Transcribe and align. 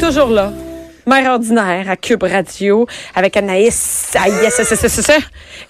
toujours 0.00 0.28
là. 0.30 0.52
Mère 1.06 1.32
ordinaire 1.32 1.90
à 1.90 1.96
Cube 1.96 2.22
Radio 2.22 2.86
avec 3.14 3.36
Anaïs 3.36 4.16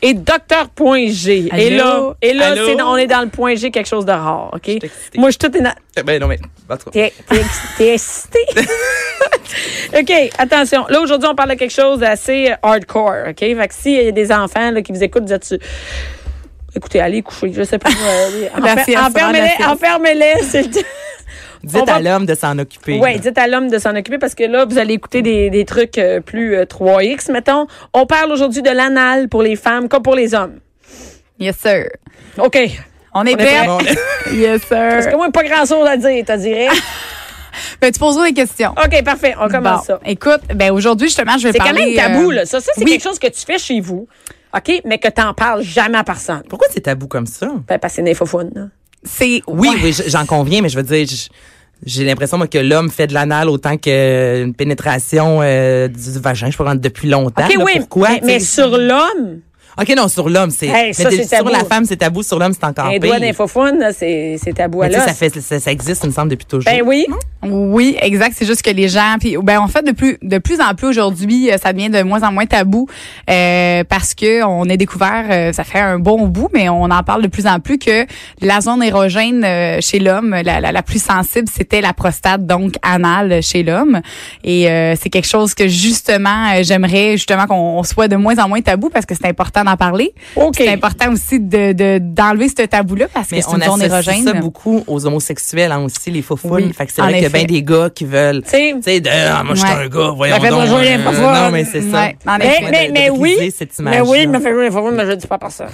et 0.00 0.14
Docteur 0.14 0.68
Point 0.68 1.08
G. 1.10 1.48
Et 1.58 1.71
là, 1.71 2.14
et 2.22 2.32
là 2.34 2.54
on 2.87 2.96
est 2.96 3.08
dans 3.08 3.22
le 3.22 3.29
Point 3.29 3.56
G, 3.56 3.72
quelque 3.72 3.88
chose 3.88 4.06
de 4.06 4.12
rare, 4.12 4.50
OK? 4.54 4.68
Moi, 5.16 5.30
je 5.30 5.32
suis 5.32 5.38
toute 5.38 5.56
éna- 5.56 5.74
Ben 6.04 6.21
non, 6.21 6.29
mais. 6.29 6.38
T'es 6.92 7.12
t'es 7.29 7.37
ex- 7.40 7.60
t'es 7.76 7.95
excité? 7.95 8.38
OK, 9.99 10.13
attention. 10.38 10.87
Là, 10.88 11.01
aujourd'hui, 11.01 11.29
on 11.29 11.35
parle 11.35 11.51
de 11.51 11.54
quelque 11.56 11.72
chose 11.75 11.99
d'assez 11.99 12.53
hardcore, 12.63 13.29
OK? 13.31 13.38
Fait 13.41 13.69
que 13.69 13.75
s'il 13.75 14.04
y 14.04 14.09
a 14.09 14.13
des 14.13 14.31
enfants 14.31 14.71
là, 14.71 14.83
qui 14.83 14.93
vous 14.93 15.03
écoutent, 15.03 15.25
vous 15.25 15.33
êtes 15.33 15.45
sur- 15.45 15.59
Écoutez, 16.77 17.01
allez 17.01 17.23
coucher, 17.23 17.52
je 17.52 17.62
sais 17.65 17.79
pas. 17.79 17.88
euh, 17.91 18.48
Enfermez-les, 18.97 19.65
enfermez-les, 19.73 20.43
c'est 20.48 20.62
le 20.62 20.69
Dites 21.65 21.87
va- 21.87 21.95
à 21.95 22.01
l'homme 22.01 22.27
de 22.27 22.34
s'en 22.34 22.59
occuper. 22.59 22.98
Oui, 23.02 23.19
dites 23.19 23.38
à 23.38 23.46
l'homme 23.46 23.69
de 23.70 23.78
s'en 23.78 23.91
occuper 23.96 24.19
parce 24.19 24.34
que 24.34 24.45
là, 24.45 24.64
vous 24.64 24.78
allez 24.78 24.95
écouter 24.95 25.23
des, 25.23 25.51
des 25.51 25.64
trucs 25.64 25.98
euh, 25.98 26.20
plus 26.20 26.54
euh, 26.56 26.64
3X, 26.64 27.30
mettons. 27.32 27.66
On 27.92 28.06
parle 28.06 28.30
aujourd'hui 28.32 28.62
de 28.62 28.70
l'anal 28.70 29.28
pour 29.28 29.42
les 29.42 29.56
femmes 29.56 29.88
comme 29.88 30.02
pour 30.02 30.14
les 30.14 30.34
hommes. 30.34 30.59
Yes, 31.38 31.56
sir. 31.59 31.87
OK. 32.38 32.59
On 33.14 33.24
est 33.24 33.37
prêts? 33.37 33.66
Yes, 34.32 34.62
Parce 34.68 35.02
sir. 35.04 35.12
que 35.12 35.16
moi, 35.16 35.30
pas 35.30 35.42
grand-chose 35.45 35.87
à 35.87 35.96
dire, 35.96 36.24
t'as 36.27 36.37
dirais. 36.37 36.68
Ben, 37.80 37.92
tu 37.92 38.01
poseras 38.01 38.26
des 38.26 38.32
questions. 38.34 38.73
OK, 38.73 39.04
parfait. 39.04 39.34
On 39.40 39.46
commence 39.48 39.87
Bon, 39.87 39.95
ça. 39.95 40.01
Écoute, 40.06 40.40
ben 40.54 40.73
aujourd'hui, 40.73 41.06
justement, 41.06 41.38
je 41.38 41.45
vais 41.45 41.52
C'est 41.52 41.59
quand 41.59 41.66
parler... 41.66 41.95
même 41.95 41.95
tabou, 41.95 42.30
euh, 42.30 42.34
là. 42.34 42.46
Ça, 42.46 42.60
ça 42.60 42.73
c'est 42.74 42.82
oui. 42.84 42.90
quelque 42.92 43.02
chose 43.04 43.18
que 43.20 43.28
tu 43.28 43.40
fais 43.46 43.59
chez 43.59 43.80
vous. 43.80 44.09
OK? 44.56 44.80
Mais 44.84 44.98
que 44.98 45.06
t'en 45.09 45.34
parles 45.34 45.62
jamais 45.62 45.98
à 45.98 46.02
personne. 46.02 46.42
Pourquoi 46.48 46.66
c'est 46.73 46.80
tabou 46.80 47.06
comme 47.06 47.26
ça? 47.26 47.46
Ben, 47.68 47.78
parce 47.78 47.92
que 47.92 47.96
c'est 47.96 48.01
une 48.02 48.09
infofoune, 48.09 48.51
là. 48.54 48.62
C'est... 49.04 49.42
Oui, 49.46 49.68
ouais. 49.68 49.76
oui, 49.82 49.96
j'en 50.06 50.26
conviens, 50.26 50.62
mais 50.62 50.68
je 50.68 50.76
veux 50.76 50.82
dire, 50.82 51.06
j'ai 51.84 52.04
l'impression 52.04 52.38
moi, 52.38 52.46
que 52.46 52.58
l'homme 52.58 52.90
fait 52.90 53.06
de 53.06 53.14
l'anal 53.14 53.48
autant 53.48 53.76
qu'une 53.76 54.54
pénétration 54.54 55.40
euh, 55.42 55.88
du, 55.88 56.18
vagin, 56.18 56.50
je 56.50 56.56
pense, 56.56 56.76
depuis 56.76 57.09
longtemps. 57.09 57.45
OK, 57.46 57.54
là. 57.54 57.64
oui. 57.64 57.73
Pourquoi? 57.79 58.09
mais, 58.23 58.40
sur 58.40 58.76
l'homme, 58.79 59.40
OK, 59.80 59.92
non, 59.96 60.08
sur 60.08 60.28
l'homme, 60.28 60.50
c'est. 60.50 60.66
Hey, 60.68 60.92
mais 60.98 61.04
des- 61.10 61.22
sur 61.24 61.28
tabou. 61.38 61.48
la 61.50 61.64
femme, 61.64 61.84
c'est 61.84 61.96
tabou. 61.96 62.22
Sur 62.22 62.38
l'homme, 62.38 62.52
c'est 62.52 62.64
encore 62.64 62.86
un 62.86 62.90
pire. 62.90 63.00
doigt 63.00 63.18
d'infofoune, 63.20 63.78
là, 63.78 63.92
c'est 63.92 64.36
c'est 64.42 64.53
tabou 64.53 64.83
à 64.83 64.91
ça, 64.91 65.12
fait, 65.14 65.41
ça, 65.41 65.58
ça 65.61 65.70
existe, 65.72 66.05
il 66.05 66.08
me 66.08 66.12
semble, 66.12 66.30
depuis 66.30 66.47
toujours. 66.47 66.70
Ben 66.72 66.83
oui. 66.84 67.06
Oui, 67.47 67.97
exact. 68.00 68.34
C'est 68.39 68.47
juste 68.47 68.62
que 68.62 68.70
les 68.70 68.89
gens, 68.89 69.17
puis 69.20 69.36
ben 69.42 69.58
en 69.61 69.69
fait 69.69 69.83
de 69.83 69.92
plus 69.92 70.17
de 70.22 70.39
plus 70.39 70.61
en 70.61 70.75
plus 70.75 70.86
aujourd'hui, 70.86 71.50
euh, 71.52 71.58
ça 71.62 71.72
devient 71.75 71.91
de 71.91 72.02
moins 72.02 72.22
en 72.22 72.33
moins 72.33 72.47
tabou 72.47 72.89
euh, 73.28 73.84
parce 73.86 74.14
que 74.14 74.42
on 74.45 74.62
a 74.70 74.77
découvert, 74.77 75.27
euh, 75.30 75.52
ça 75.52 75.62
fait 75.64 75.78
un 75.80 75.98
bon 75.98 76.27
bout, 76.28 76.48
mais 76.55 76.69
on 76.70 76.84
en 76.84 77.02
parle 77.02 77.20
de 77.22 77.28
plus 77.28 77.47
en 77.47 77.61
plus 77.61 77.78
que 77.78 78.06
la 78.41 78.61
zone 78.62 78.83
érogène 78.83 79.45
euh, 79.45 79.78
chez 79.83 79.98
l'homme, 79.98 80.30
la, 80.30 80.61
la, 80.61 80.72
la 80.72 80.83
plus 80.83 81.02
sensible, 81.02 81.48
c'était 81.55 81.83
la 81.83 81.92
prostate, 81.92 82.47
donc 82.47 82.75
anale 82.83 83.42
chez 83.42 83.62
l'homme. 83.62 84.00
Et 84.42 84.70
euh, 84.70 84.95
c'est 84.98 85.11
quelque 85.11 85.28
chose 85.28 85.52
que 85.55 85.69
justement, 85.69 86.62
j'aimerais 86.62 87.12
justement 87.19 87.47
qu'on 87.47 87.83
soit 87.83 88.08
de 88.08 88.17
moins 88.17 88.39
en 88.39 88.48
moins 88.48 88.62
tabou 88.62 88.89
parce 88.89 89.05
que 89.05 89.14
c'est 89.14 89.27
important 89.28 89.64
d'en 89.65 89.77
parler. 89.77 90.15
C'est 90.57 90.69
important 90.69 91.12
aussi 91.12 91.41
de 91.41 91.73
de- 91.73 91.98
d'enlever 91.98 92.48
ce 92.48 92.62
tabou-là 92.67 93.07
parce 93.12 93.29
que 93.29 93.37
c'est 93.37 93.48
on 93.48 93.57
une 93.57 93.62
zone 93.65 93.83
érogène. 93.83 94.25
ça 94.25 94.33
beaucoup 94.34 94.83
aux 94.87 95.07
homosexuels, 95.07 95.73
hein, 95.73 95.81
aussi, 95.84 96.11
les 96.11 96.23
faux 96.23 96.39
Oui, 96.45 96.73
Fait 96.73 96.87
que 96.87 96.93
c'est 96.93 97.03
vrai 97.03 97.15
qu'il 97.15 97.23
y 97.23 97.27
a 97.27 97.29
bien 97.31 97.45
des 97.45 97.62
gars 97.62 97.91
qui 97.91 98.05
veulent. 98.05 98.42
Tu 98.42 98.51
sais, 98.51 99.03
ah, 99.11 99.42
moi, 99.45 99.55
je 99.55 99.61
suis 99.61 99.70
un 99.70 99.89
gars, 99.89 100.11
voyons 100.15 100.37
Ben, 100.37 100.42
faites-moi 100.42 100.67
donc. 100.67 101.15
faux 101.15 101.20
non, 101.20 101.51
mais 101.51 101.65
c'est 101.65 101.83
ça. 101.83 102.09
Mais, 102.39 102.47
effet. 102.47 102.91
mais, 102.92 103.11
oui. 103.11 103.37
Mais 103.81 104.01
oui, 104.01 104.19
fait 104.20 104.53
mais 104.92 105.05
je 105.05 105.11
le 105.11 105.17
dis 105.17 105.27
pas 105.27 105.39
par 105.39 105.51
ça. 105.51 105.67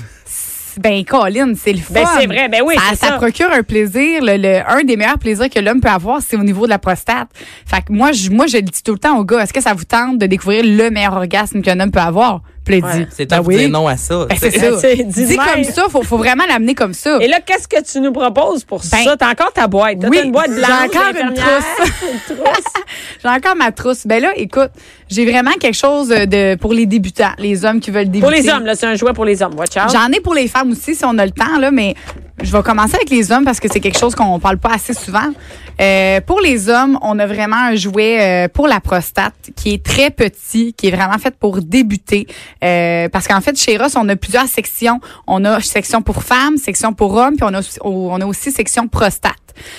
Ben, 0.79 1.05
Colin, 1.05 1.53
c'est 1.61 1.73
le 1.73 1.81
fun. 1.81 1.95
Ben, 1.95 2.07
c'est 2.19 2.27
vrai, 2.27 2.49
ben 2.49 2.63
oui, 2.65 2.75
ça, 2.77 2.95
ça 2.95 3.07
ça. 3.09 3.13
procure 3.17 3.51
un 3.53 3.63
plaisir. 3.65 4.23
Le, 4.23 4.37
le- 4.37 4.61
un 4.71 4.85
des 4.85 4.97
meilleurs 4.97 5.19
plaisirs 5.19 5.51
que 5.51 5.59
l'homme 5.59 5.81
peut 5.81 5.89
avoir, 5.89 6.21
c'est 6.27 6.37
au 6.37 6.45
niveau 6.45 6.65
de 6.67 6.71
la 6.71 6.79
prostate. 6.79 7.29
Fait 7.67 7.79
que 7.83 7.93
moi, 7.93 8.13
je, 8.13 8.31
moi, 8.31 8.47
je 8.47 8.57
le 8.59 8.63
dis 8.63 8.83
tout 8.83 8.93
le 8.93 8.99
temps 8.99 9.19
aux 9.19 9.25
gars, 9.25 9.41
est-ce 9.43 9.53
que 9.53 9.61
ça 9.61 9.75
vous 9.75 9.85
tente 9.85 10.19
de 10.19 10.27
découvrir 10.27 10.63
le 10.65 10.91
meilleur 10.91 11.15
orgasme 11.15 11.61
qu'un 11.61 11.81
homme 11.81 11.91
peut 11.91 11.99
avoir? 12.01 12.43
Puis 12.65 12.83
dit, 12.83 13.07
C'est 13.11 13.29
ben 13.29 13.37
temps 13.39 13.43
de 13.43 13.49
oui. 13.49 13.57
dire 13.57 13.69
non 13.71 13.89
à 13.89 13.97
ça. 13.97 14.27
Ben, 14.29 14.37
c'est 14.39 14.51
ça. 14.51 14.71
Dis 15.05 15.37
comme 15.37 15.65
ça, 15.65 15.87
faut, 15.91 16.03
faut 16.03 16.19
vraiment 16.19 16.45
l'amener 16.49 16.75
comme 16.75 16.93
ça. 16.95 17.19
Et 17.21 17.27
là, 17.27 17.41
qu'est-ce 17.41 17.67
que 17.67 17.83
tu 17.83 18.01
nous 18.01 18.13
proposes 18.13 18.65
pour 18.65 18.81
Ben, 18.93 19.05
ça? 19.05 19.17
T'as 19.17 19.31
encore 19.31 19.53
ta 19.53 19.67
boîte. 19.67 19.99
T'as 20.01 20.09
oui, 20.09 20.21
une 20.25 20.31
boîte 20.33 20.51
blanche. 20.51 20.67
j'ai 20.67 20.99
encore 20.99 21.11
une 21.11 21.29
infirmière, 21.29 21.59
trousse. 21.79 21.91
une 22.31 22.37
trousse. 22.37 22.65
J'ai 23.23 23.29
encore 23.29 23.57
ma 23.57 23.73
trousse. 23.73 24.07
Ben 24.07 24.23
là, 24.23 24.33
écoute, 24.37 24.71
j'ai 25.09 25.25
vraiment 25.27 25.53
quelque 25.53 25.77
chose 25.77 26.09
de 26.09 26.55
pour 26.57 26.73
les 26.73 26.87
débutants, 26.87 27.33
les 27.39 27.65
hommes 27.65 27.81
qui 27.81 27.91
veulent 27.91 28.11
débuter. 28.11 28.21
Pour 28.21 28.31
les 28.31 28.49
hommes, 28.49 28.65
là, 28.65 28.75
c'est 28.75 28.87
un 28.87 28.95
jouet 28.95 29.13
pour 29.13 29.25
les 29.25 29.43
hommes. 29.43 29.55
Watch 29.59 29.77
out. 29.77 29.93
J'en 29.93 30.11
ai 30.11 30.21
pour 30.21 30.35
les 30.35 30.49
femmes 30.49 30.73
aussi, 30.73 30.95
si 30.95 31.05
on 31.05 31.17
a 31.19 31.25
le 31.27 31.33
temps, 31.33 31.59
là, 31.59 31.71
mais 31.71 31.95
je 32.43 32.53
vais 32.57 32.63
commencer 32.63 32.95
avec 32.97 33.11
les 33.11 33.31
hommes 33.33 33.45
parce 33.45 33.61
que 33.61 33.69
c'est 33.71 33.81
quelque 33.81 33.99
chose 33.99 34.15
qu'on 34.15 34.39
parle 34.41 34.59
pas 34.59 34.71
assez 34.75 34.95
souvent. 34.95 35.29
Euh, 35.81 36.21
pour 36.21 36.41
les 36.41 36.69
hommes, 36.69 36.99
on 37.03 37.19
a 37.19 37.27
vraiment 37.27 37.57
un 37.57 37.75
jouet 37.75 38.21
euh, 38.21 38.49
pour 38.49 38.69
la 38.69 38.81
prostate 38.81 39.35
qui 39.57 39.73
est 39.75 39.83
très 39.83 40.11
petit, 40.11 40.75
qui 40.75 40.89
est 40.89 40.91
vraiment 40.91 41.19
fait 41.19 41.35
pour 41.35 41.63
débuter. 41.63 42.27
Euh, 42.63 43.09
parce 43.09 43.27
qu'en 43.27 43.41
fait, 43.41 43.57
chez 43.59 43.79
Ross, 43.79 43.95
on 43.97 44.09
a 44.11 44.17
plusieurs 44.17 44.47
sections. 44.47 45.01
On 45.27 45.45
a 45.45 45.61
section 45.63 46.03
pour 46.03 46.23
femmes, 46.23 46.57
section 46.59 46.93
pour 46.93 47.15
hommes, 47.15 47.37
puis 47.37 47.45
on 47.49 47.55
a, 47.55 47.61
aussi- 47.61 47.79
on 47.83 48.21
a 48.21 48.27
aussi 48.27 48.51
section 48.51 48.89
prostate. 48.89 49.33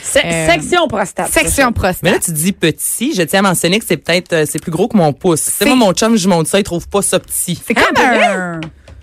Se- 0.04 0.20
euh, 0.24 0.48
section 0.48 0.88
prostate. 0.88 1.30
Section 1.32 1.72
prostate. 1.72 2.04
Mais 2.04 2.12
là, 2.12 2.20
tu 2.20 2.32
dis 2.32 2.52
petit. 2.52 3.14
Je 3.16 3.22
tiens 3.24 3.40
à 3.40 3.44
mentionner 3.44 3.80
que 3.80 3.86
c'est 3.88 3.98
peut-être, 3.98 4.34
euh, 4.34 4.46
c'est 4.50 4.60
plus 4.62 4.72
gros 4.72 4.88
que 4.88 4.98
mon 4.98 5.14
pouce. 5.14 5.40
C'est 5.42 5.66
moi, 5.66 5.76
mon 5.76 5.94
chum, 5.94 6.16
je 6.18 6.28
monte 6.28 6.48
ça, 6.48 6.60
il 6.60 6.64
trouve 6.64 6.88
pas 6.88 7.02
ça 7.02 7.20
petit. 7.20 7.62
c'est 7.66 7.74
comme 7.74 7.84
Ah, 7.98 8.34
un... 8.36 8.60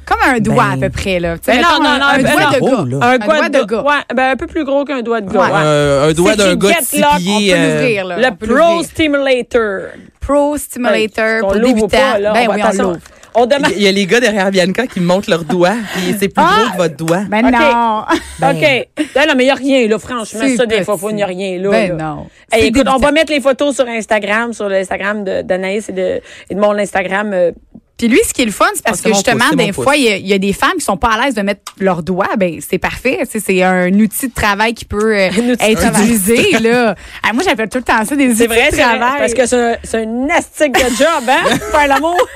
Comme 0.09 0.19
un 0.35 0.39
doigt 0.41 0.65
Ben- 0.71 0.83
à 0.85 0.89
peu 0.89 0.91
près, 0.91 1.21
là. 1.21 1.35
Ben 1.47 1.57
non, 1.61 1.69
non, 1.83 1.89
un, 1.91 1.99
non, 1.99 2.05
un 2.07 2.17
ben 2.17 2.23
doigt 2.33 2.41
non. 2.43 2.51
de 2.51 2.59
Oh, 2.61 2.67
gars. 2.67 2.71
là. 2.71 3.07
Un, 3.07 3.11
Un 3.11 3.19
doigt 3.19 3.37
doigt 3.37 3.49
de 3.51 3.59
de 3.59 3.65
gars. 3.65 3.83
Ouais, 3.83 4.15
ben 4.15 4.31
un 4.31 4.37
peu 4.37 4.47
plus 4.47 4.65
gros 4.65 4.85
qu'un 4.85 5.03
doigt 5.03 5.21
de 5.21 5.31
gars. 5.31 5.41
Ouais. 5.41 5.49
Euh, 5.55 6.09
un 6.09 6.13
doigt 6.15 6.35
d'un 6.37 6.51
qui 6.53 6.57
gars 6.57 6.69
de 6.69 6.75
get 6.75 6.83
6 6.85 7.01
lock, 7.01 7.17
pieds. 7.19 7.55
on 7.55 7.57
peut 7.57 8.13
euh. 8.23 8.31
Le 8.31 8.47
Pro. 8.47 8.83
Stimulator. 8.83 9.81
Pro 10.21 10.57
Stimulator 10.57 11.41
pour 11.41 11.53
débutants. 11.53 11.89
ben 11.89 12.33
oui, 12.35 12.47
on 12.49 12.53
attention. 12.53 12.83
l'ouvre. 12.85 12.99
On 13.35 13.45
demande. 13.47 13.71
Il 13.77 13.83
y 13.83 13.87
a 13.87 13.93
les 13.93 14.07
gars 14.07 14.19
derrière 14.21 14.51
Bianca 14.51 14.87
qui 14.87 15.01
me 15.01 15.05
montrent 15.07 15.29
leurs 15.31 15.45
doigts, 15.45 15.77
puis 15.95 16.17
c'est 16.19 16.29
plus 16.29 16.43
gros 16.43 16.73
que 16.73 16.77
votre 16.79 16.97
doigt. 16.97 17.21
Ben 17.29 17.43
non. 17.43 18.05
OK. 18.43 18.89
Ben 19.15 19.27
non, 19.29 19.35
mais 19.37 19.45
il 19.45 19.47
n'y 19.47 19.51
a 19.51 19.55
rien, 19.55 19.87
là. 19.87 19.99
Franchement, 19.99 20.41
ça, 20.57 20.67
des 20.67 20.83
fois, 20.85 20.97
il 21.11 21.17
n'y 21.17 21.23
a 21.23 21.27
rien, 21.27 21.59
là. 21.61 21.71
Ben 21.71 21.97
là. 21.97 22.05
non. 22.05 22.27
Hey, 22.51 22.67
écoute, 22.69 22.87
on 22.93 22.97
va 22.97 23.13
mettre 23.13 23.31
les 23.31 23.41
photos 23.41 23.75
sur 23.77 23.87
Instagram, 23.87 24.53
sur 24.55 24.69
l'Instagram 24.69 25.23
de- 25.23 25.43
d'Anaïs 25.43 25.89
et 25.91 25.93
de, 25.93 26.21
et 26.51 26.55
de 26.55 26.59
mon 26.61 26.77
Instagram. 26.79 27.31
euh, 27.35 27.53
Puis 27.99 28.07
lui, 28.09 28.21
ce 28.27 28.33
qui 28.33 28.43
est 28.43 28.47
le 28.47 28.53
fun, 28.53 28.65
c'est 28.75 28.85
parce 28.85 29.01
Ah, 29.05 29.09
que 29.09 29.15
justement, 29.15 29.45
pouce, 29.49 29.57
des 29.57 29.73
fois, 29.73 29.97
il 29.97 30.05
y, 30.05 30.09
a- 30.09 30.17
il 30.17 30.27
y 30.27 30.33
a 30.33 30.39
des 30.39 30.53
femmes 30.53 30.75
qui 30.79 30.85
sont 30.85 30.97
pas 30.97 31.09
à 31.15 31.25
l'aise 31.25 31.35
de 31.35 31.43
mettre 31.43 31.61
leurs 31.81 32.03
doigts. 32.05 32.29
Ben, 32.39 32.61
c'est 32.67 32.79
parfait. 32.79 33.19
Tu 33.23 33.33
sais, 33.33 33.41
C'est 33.45 33.63
un 33.65 33.93
outil 33.93 34.29
de 34.29 34.33
travail 34.35 34.73
qui 34.73 34.85
peut 34.85 35.17
euh, 35.17 35.29
être 35.61 35.81
travail. 35.81 36.03
utilisé. 36.05 36.59
là. 36.61 36.95
Ah, 37.23 37.33
moi, 37.33 37.43
j'appelle 37.45 37.69
tout 37.69 37.79
le 37.79 37.85
temps 37.85 38.05
ça 38.05 38.15
des 38.15 38.27
outils 38.29 38.37
C'est 38.37 38.47
vrai, 38.47 38.71
de 38.71 38.77
c'est 38.77 38.83
vrai. 38.85 38.99
travail. 38.99 39.19
Parce 39.19 39.35
que 39.35 39.47
c'est 39.85 39.99
un, 40.05 40.29
astique 40.31 40.73
de 40.75 40.95
job, 40.97 41.25
hein? 41.29 41.57
Faire 41.73 41.89
l'amour. 41.89 42.17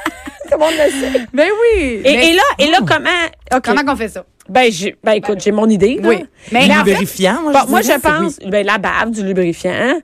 Tout 0.50 0.58
le 0.58 0.64
monde 0.66 0.74
le 0.74 0.90
sait. 0.90 1.26
Ben 1.32 1.48
oui. 1.48 2.00
Et, 2.04 2.16
Mais 2.16 2.28
et 2.30 2.32
là, 2.34 2.42
et 2.58 2.66
là, 2.70 2.78
comment? 2.86 3.08
OK. 3.54 3.62
comment 3.64 3.84
qu'on 3.84 3.96
fait 3.96 4.08
ça? 4.08 4.24
Ben, 4.48 4.70
j'ai, 4.70 4.94
ben, 5.02 5.12
écoute, 5.12 5.38
j'ai 5.42 5.52
mon 5.52 5.66
idée. 5.68 5.98
là. 6.02 6.08
Oui. 6.08 6.26
Mais 6.50 6.68
en 6.70 6.80
en 6.80 6.84
Lubrifiant, 6.84 7.40
moi, 7.42 7.52
bon, 7.52 7.60
je 7.64 7.70
moi, 7.70 7.80
dirais, 7.80 7.94
je 7.94 8.00
pense, 8.00 8.38
ben, 8.50 8.66
la 8.66 8.76
bave, 8.76 9.10
du 9.12 9.22
lubrifiant? 9.24 10.00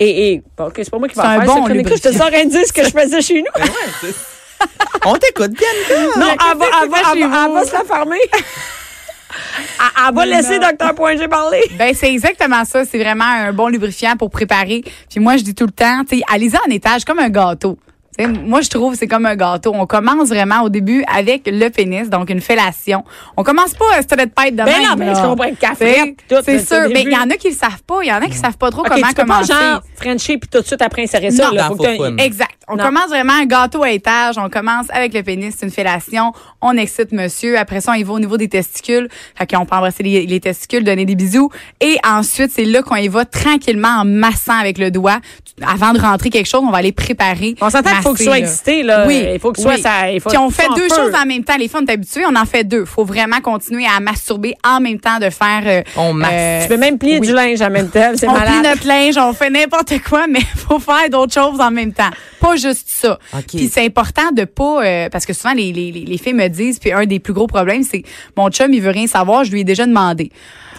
Et, 0.00 0.32
et 0.32 0.42
bon, 0.56 0.64
OK, 0.68 0.72
c'est 0.78 0.90
pas 0.90 0.98
moi 0.98 1.08
qui 1.08 1.14
vais 1.14 1.20
C'est 1.22 1.28
un 1.28 1.36
faire 1.36 1.44
bon 1.46 1.54
cette 1.56 1.64
chronique-là. 1.66 1.96
Je 1.96 2.02
te 2.08 2.12
sors 2.16 2.30
un 2.34 2.44
dire 2.46 2.66
ce 2.66 2.72
que 2.72 2.82
je 2.84 2.90
faisais 2.90 3.20
chez 3.20 3.42
nous. 3.42 3.46
Ben 3.54 3.62
ouais, 3.64 4.08
On 5.06 5.14
t'écoute, 5.14 5.50
Bianca. 5.52 6.18
Non, 6.18 6.26
elle 6.30 6.58
va, 6.58 6.66
elle 6.82 6.88
va, 6.90 6.96
elle 6.98 7.18
chez 7.18 7.26
va, 7.26 7.44
elle 7.44 7.48
vous? 7.48 7.54
va 7.54 7.64
se 7.64 7.72
la 7.72 7.84
fermer. 7.84 8.20
Elle, 9.80 10.08
elle 10.08 10.14
va 10.14 10.26
laisser 10.26 10.58
non. 10.58 10.68
Docteur 10.68 10.94
Point 10.94 11.16
G 11.16 11.26
parler. 11.26 11.62
Ben 11.78 11.94
c'est 11.94 12.12
exactement 12.12 12.64
ça. 12.66 12.84
C'est 12.84 12.98
vraiment 12.98 13.24
un 13.24 13.52
bon 13.54 13.68
lubrifiant 13.68 14.14
pour 14.16 14.30
préparer. 14.30 14.82
Puis 15.10 15.20
moi, 15.20 15.38
je 15.38 15.42
dis 15.42 15.54
tout 15.54 15.64
le 15.64 15.72
temps, 15.72 16.02
tu 16.06 16.18
sais, 16.18 16.22
allez-y 16.30 16.56
en 16.56 16.70
étage 16.70 17.04
comme 17.06 17.18
un 17.18 17.30
gâteau. 17.30 17.78
Tu 18.18 18.24
sais, 18.26 18.30
moi, 18.30 18.60
je 18.60 18.68
trouve 18.68 18.92
que 18.92 18.98
c'est 18.98 19.06
comme 19.08 19.24
un 19.24 19.34
gâteau. 19.36 19.72
On 19.74 19.86
commence 19.86 20.28
vraiment 20.28 20.60
au 20.60 20.68
début 20.68 21.02
avec 21.10 21.44
le 21.46 21.70
pénis, 21.70 22.10
donc 22.10 22.28
une 22.28 22.42
fellation. 22.42 23.04
On 23.38 23.42
commence 23.42 23.72
pas 23.72 23.86
à 23.96 24.02
se 24.02 24.06
traiter 24.06 24.26
de 24.26 24.32
pète 24.32 24.54
de 24.54 24.62
Ben 24.64 24.66
même. 24.66 24.82
non, 24.90 24.94
ben, 24.96 25.06
là. 25.06 25.14
je 25.14 25.22
comprends, 25.26 25.48
le 25.48 25.56
café, 25.56 26.14
C'est 26.44 26.58
sûr. 26.66 26.88
Mais 26.92 27.00
il 27.04 27.10
y 27.10 27.16
en 27.16 27.30
a 27.30 27.36
qui 27.36 27.48
le 27.48 27.56
savent 27.56 27.82
pas. 27.86 28.00
Il 28.02 28.08
y 28.08 28.12
en 28.12 28.16
a 28.20 28.26
qui 28.26 28.34
savent 28.36 28.58
pas 28.58 28.70
trop 28.70 28.82
OK, 28.82 28.88
comment 28.88 29.06
tu 29.08 29.14
peux 29.14 29.24
pas, 29.24 29.34
commencer. 29.40 29.52
genre, 29.54 29.80
Frencher 29.96 30.36
puis 30.36 30.48
tout 30.50 30.60
de 30.60 30.66
suite 30.66 30.82
après 30.82 31.04
insérer 31.04 31.30
ça. 31.30 31.46
Non, 31.46 31.52
là. 31.52 31.68
Faut 31.68 31.76
que. 31.76 32.20
Exact. 32.22 32.50
On 32.68 32.76
Non. 32.76 32.84
commence 32.84 33.08
vraiment 33.08 33.32
un 33.34 33.44
gâteau 33.44 33.82
à 33.82 33.90
étage. 33.90 34.36
On 34.38 34.48
commence 34.48 34.86
avec 34.90 35.12
le 35.14 35.22
pénis, 35.22 35.54
c'est 35.58 35.66
une 35.66 35.72
fellation. 35.72 36.32
On 36.60 36.76
excite 36.76 37.12
monsieur. 37.12 37.58
Après 37.58 37.80
ça, 37.80 37.92
on 37.92 37.94
y 37.94 38.02
va 38.02 38.12
au 38.12 38.20
niveau 38.20 38.36
des 38.36 38.48
testicules. 38.48 39.08
Fait 39.36 39.46
qu'on 39.50 39.66
peut 39.66 39.74
embrasser 39.76 40.02
les, 40.02 40.26
les 40.26 40.40
testicules, 40.40 40.84
donner 40.84 41.04
des 41.04 41.14
bisous. 41.14 41.50
Et 41.80 41.96
ensuite, 42.06 42.50
c'est 42.54 42.64
là 42.64 42.82
qu'on 42.82 42.96
y 42.96 43.08
va 43.08 43.24
tranquillement 43.24 44.00
en 44.00 44.04
massant 44.04 44.58
avec 44.58 44.78
le 44.78 44.90
doigt. 44.90 45.18
Avant 45.66 45.92
de 45.92 46.00
rentrer 46.00 46.30
quelque 46.30 46.48
chose, 46.48 46.62
on 46.66 46.70
va 46.70 46.78
aller 46.78 46.92
préparer. 46.92 47.54
On 47.60 47.68
s'entend 47.70 47.90
qu'il 47.90 48.02
faut 48.02 48.14
que 48.14 48.22
là. 48.24 48.38
excité, 48.38 48.82
là. 48.82 49.04
Oui. 49.06 49.24
Il 49.34 49.40
faut 49.40 49.52
que 49.52 49.60
oui. 49.60 49.80
ça. 49.80 50.10
Il 50.10 50.20
faut 50.20 50.28
Puis 50.30 50.38
on 50.38 50.50
fait 50.50 50.68
deux 50.76 50.88
choses 50.88 51.12
en 51.20 51.26
même 51.26 51.44
temps. 51.44 51.56
Les 51.58 51.68
femmes, 51.68 51.84
t'es 51.84 51.92
habituées, 51.94 52.24
on 52.26 52.36
en 52.36 52.46
fait 52.46 52.64
deux. 52.64 52.84
Faut 52.84 53.04
vraiment 53.04 53.40
continuer 53.40 53.86
à 53.86 54.00
masturber 54.00 54.54
en 54.64 54.80
même 54.80 54.98
temps 55.00 55.18
de 55.18 55.30
faire. 55.30 55.62
euh, 55.66 55.82
On 55.96 56.12
masse. 56.12 56.62
Tu 56.64 56.68
peux 56.68 56.76
même 56.76 56.98
plier 56.98 57.18
oui. 57.20 57.26
du 57.26 57.32
linge 57.34 57.60
en 57.60 57.70
même 57.70 57.88
temps. 57.90 58.12
C'est 58.16 58.28
on 58.28 58.32
malade. 58.32 58.48
plie 58.52 58.68
notre 58.70 58.86
linge, 58.86 59.16
on 59.18 59.32
fait 59.32 59.50
n'importe 59.50 59.94
quoi, 60.08 60.26
mais 60.28 60.40
faut 60.56 60.78
faire 60.78 61.08
d'autres 61.10 61.34
choses 61.34 61.60
en 61.60 61.70
même 61.70 61.92
temps. 61.92 62.10
pas 62.40 62.56
juste 62.62 62.86
ça. 62.88 63.18
Puis 63.48 63.68
c'est 63.72 63.84
important 63.84 64.30
de 64.32 64.44
pas 64.44 64.84
euh, 64.84 65.08
parce 65.10 65.26
que 65.26 65.32
souvent 65.32 65.52
les, 65.54 65.72
les, 65.72 65.90
les 65.92 66.04
les 66.04 66.18
filles 66.18 66.34
me 66.34 66.48
disent 66.48 66.78
puis 66.78 66.92
un 66.92 67.04
des 67.06 67.18
plus 67.18 67.32
gros 67.32 67.46
problèmes 67.46 67.82
c'est 67.82 68.02
mon 68.36 68.48
chum 68.50 68.72
il 68.72 68.80
veut 68.80 68.90
rien 68.90 69.06
savoir, 69.06 69.44
je 69.44 69.50
lui 69.52 69.60
ai 69.60 69.64
déjà 69.64 69.86
demandé. 69.86 70.30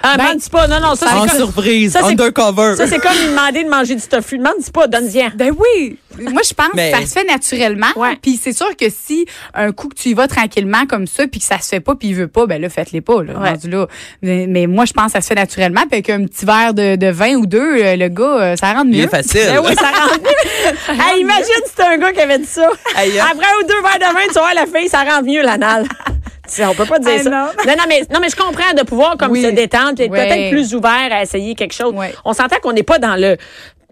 Ah, 0.05 0.15
Ben, 0.17 0.25
demande 0.35 0.49
pas. 0.49 0.67
Non, 0.67 0.81
non, 0.81 0.95
ça, 0.95 1.07
c'est 1.07 1.29
comme, 1.29 1.39
surprise, 1.39 1.93
ça, 1.93 1.99
c'est- 2.01 2.07
undercover. 2.07 2.75
ça, 2.75 2.87
c'est 2.87 2.99
comme 2.99 3.13
lui 3.13 3.27
demander 3.29 3.63
de 3.63 3.69
manger 3.69 3.95
du 3.95 4.01
tofu. 4.01 4.37
Demande 4.37 4.55
pas, 4.73 4.85
donne-y. 4.87 5.29
Ben 5.33 5.53
oui. 5.57 5.97
Moi, 6.19 6.41
je 6.45 6.53
pense 6.53 6.67
Mais- 6.75 6.91
que 6.91 6.97
ça 6.99 7.05
se 7.05 7.13
fait 7.13 7.23
naturellement. 7.23 7.87
Ouais. 7.95 8.17
Puis 8.21 8.37
c'est 8.41 8.51
sûr 8.51 8.75
que 8.75 8.87
si 8.89 9.25
un 9.53 9.71
coup 9.71 9.87
que 9.87 9.95
tu 9.95 10.09
y 10.09 10.13
vas 10.13 10.27
tranquillement 10.27 10.85
comme 10.89 11.07
ça, 11.07 11.25
puis 11.25 11.39
que 11.39 11.45
ça 11.45 11.57
se 11.59 11.69
fait 11.69 11.79
pas, 11.79 11.95
puis 11.95 12.09
il 12.09 12.15
veut 12.15 12.27
pas, 12.27 12.45
ben 12.47 12.61
là, 12.61 12.67
faites-les 12.69 12.99
pas. 12.99 13.23
Là, 13.23 13.39
Ouais. 13.39 13.49
rendu 13.51 13.69
là. 13.69 13.87
Mais, 14.21 14.45
mais 14.45 14.67
moi, 14.67 14.83
je 14.83 14.91
pense 14.91 15.05
que 15.05 15.11
ça 15.13 15.21
se 15.21 15.27
fait 15.27 15.35
naturellement. 15.35 15.81
Puis 15.89 15.93
avec 15.93 16.09
un 16.09 16.25
petit 16.25 16.45
verre 16.45 16.73
de, 16.73 16.97
de 16.97 17.07
vin 17.07 17.35
ou 17.35 17.45
deux, 17.45 17.77
euh, 17.81 17.95
le 17.95 18.09
gars, 18.09 18.25
euh, 18.41 18.55
ça 18.57 18.75
Il 18.83 18.89
mieux. 18.91 19.03
est 19.03 19.07
facile. 19.07 19.39
Ben 19.47 19.61
oui, 19.65 19.73
ça 19.73 19.87
rentre 19.89 20.19
mieux. 20.21 20.99
hey, 21.01 21.21
imagine 21.21 21.62
c'était 21.67 21.83
un 21.83 21.97
gars 21.97 22.11
qui 22.11 22.19
avait 22.21 22.39
dit 22.39 22.45
ça. 22.45 22.69
Aïe, 22.95 23.19
hein. 23.19 23.25
Après 23.31 23.47
ou 23.61 23.67
deux 23.67 23.81
verres 23.81 23.99
de 24.09 24.13
vin, 24.13 24.27
tu 24.27 24.33
vois, 24.39 24.53
la 24.53 24.65
fille, 24.65 24.89
ça 24.89 25.03
rentre 25.03 25.23
mieux 25.25 25.41
l'anal. 25.41 25.85
On 26.69 26.73
peut 26.75 26.85
pas 26.85 26.99
dire 26.99 27.13
Ah, 27.19 27.23
ça. 27.23 27.29
non. 27.29 27.45
non, 27.65 27.83
mais, 27.87 28.03
non, 28.13 28.19
mais 28.21 28.29
je 28.29 28.35
comprends 28.35 28.73
de 28.77 28.83
pouvoir 28.83 29.15
comme 29.17 29.31
Oui. 29.31 29.41
se 29.41 29.47
détendre, 29.47 29.99
Ouais. 29.99 30.09
peut-être 30.09 30.49
plus 30.51 30.75
ouvert 30.75 31.09
à 31.11 31.23
essayer 31.23 31.55
quelque 31.55 31.73
chose. 31.73 31.93
On 32.25 32.33
s'entend 32.33 32.57
qu'on 32.61 32.73
n'est 32.73 32.83
pas 32.83 32.99
dans 32.99 33.15
le 33.15 33.37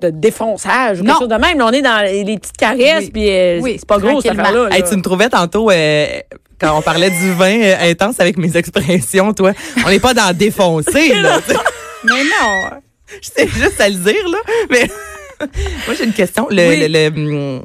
de 0.01 0.09
défonçage 0.09 0.99
ou 0.99 1.03
Non. 1.03 1.13
quelque 1.13 1.19
chose 1.19 1.29
de 1.29 1.35
même. 1.35 1.59
Là, 1.59 1.65
on 1.67 1.71
est 1.71 1.81
dans 1.83 2.03
les 2.03 2.37
petites 2.39 2.57
caresses, 2.57 3.05
Oui. 3.05 3.11
puis 3.11 3.29
euh, 3.29 3.59
Oui, 3.61 3.75
c'est 3.79 3.87
pas 3.87 3.99
gros 3.99 4.19
cette 4.19 4.31
affaire-là. 4.31 4.69
là. 4.69 4.75
Hey, 4.75 4.83
tu 4.83 4.95
me 4.95 5.01
trouvais 5.03 5.29
tantôt 5.29 5.69
euh, 5.69 6.07
quand 6.59 6.75
on 6.77 6.81
parlait 6.81 7.11
du 7.11 7.31
vin 7.33 7.61
euh, 7.61 7.75
intense 7.91 8.19
avec 8.19 8.37
mes 8.37 8.55
expressions, 8.57 9.31
toi. 9.33 9.51
On 9.85 9.89
n'est 9.89 9.99
pas 9.99 10.13
dans 10.15 10.35
défoncer, 10.35 11.13
là. 11.21 11.39
Mais 12.03 12.23
non. 12.23 12.77
Je 13.21 13.29
sais 13.29 13.47
juste 13.47 13.79
à 13.79 13.89
le 13.89 13.95
dire, 13.95 14.27
là. 14.29 14.37
Mais 14.71 14.89
moi, 15.87 15.95
j'ai 15.97 16.05
une 16.05 16.13
question. 16.13 16.47
Le, 16.49 16.67
Oui. 16.69 16.79
le, 16.79 16.87
le, 16.87 17.07
hum, 17.57 17.61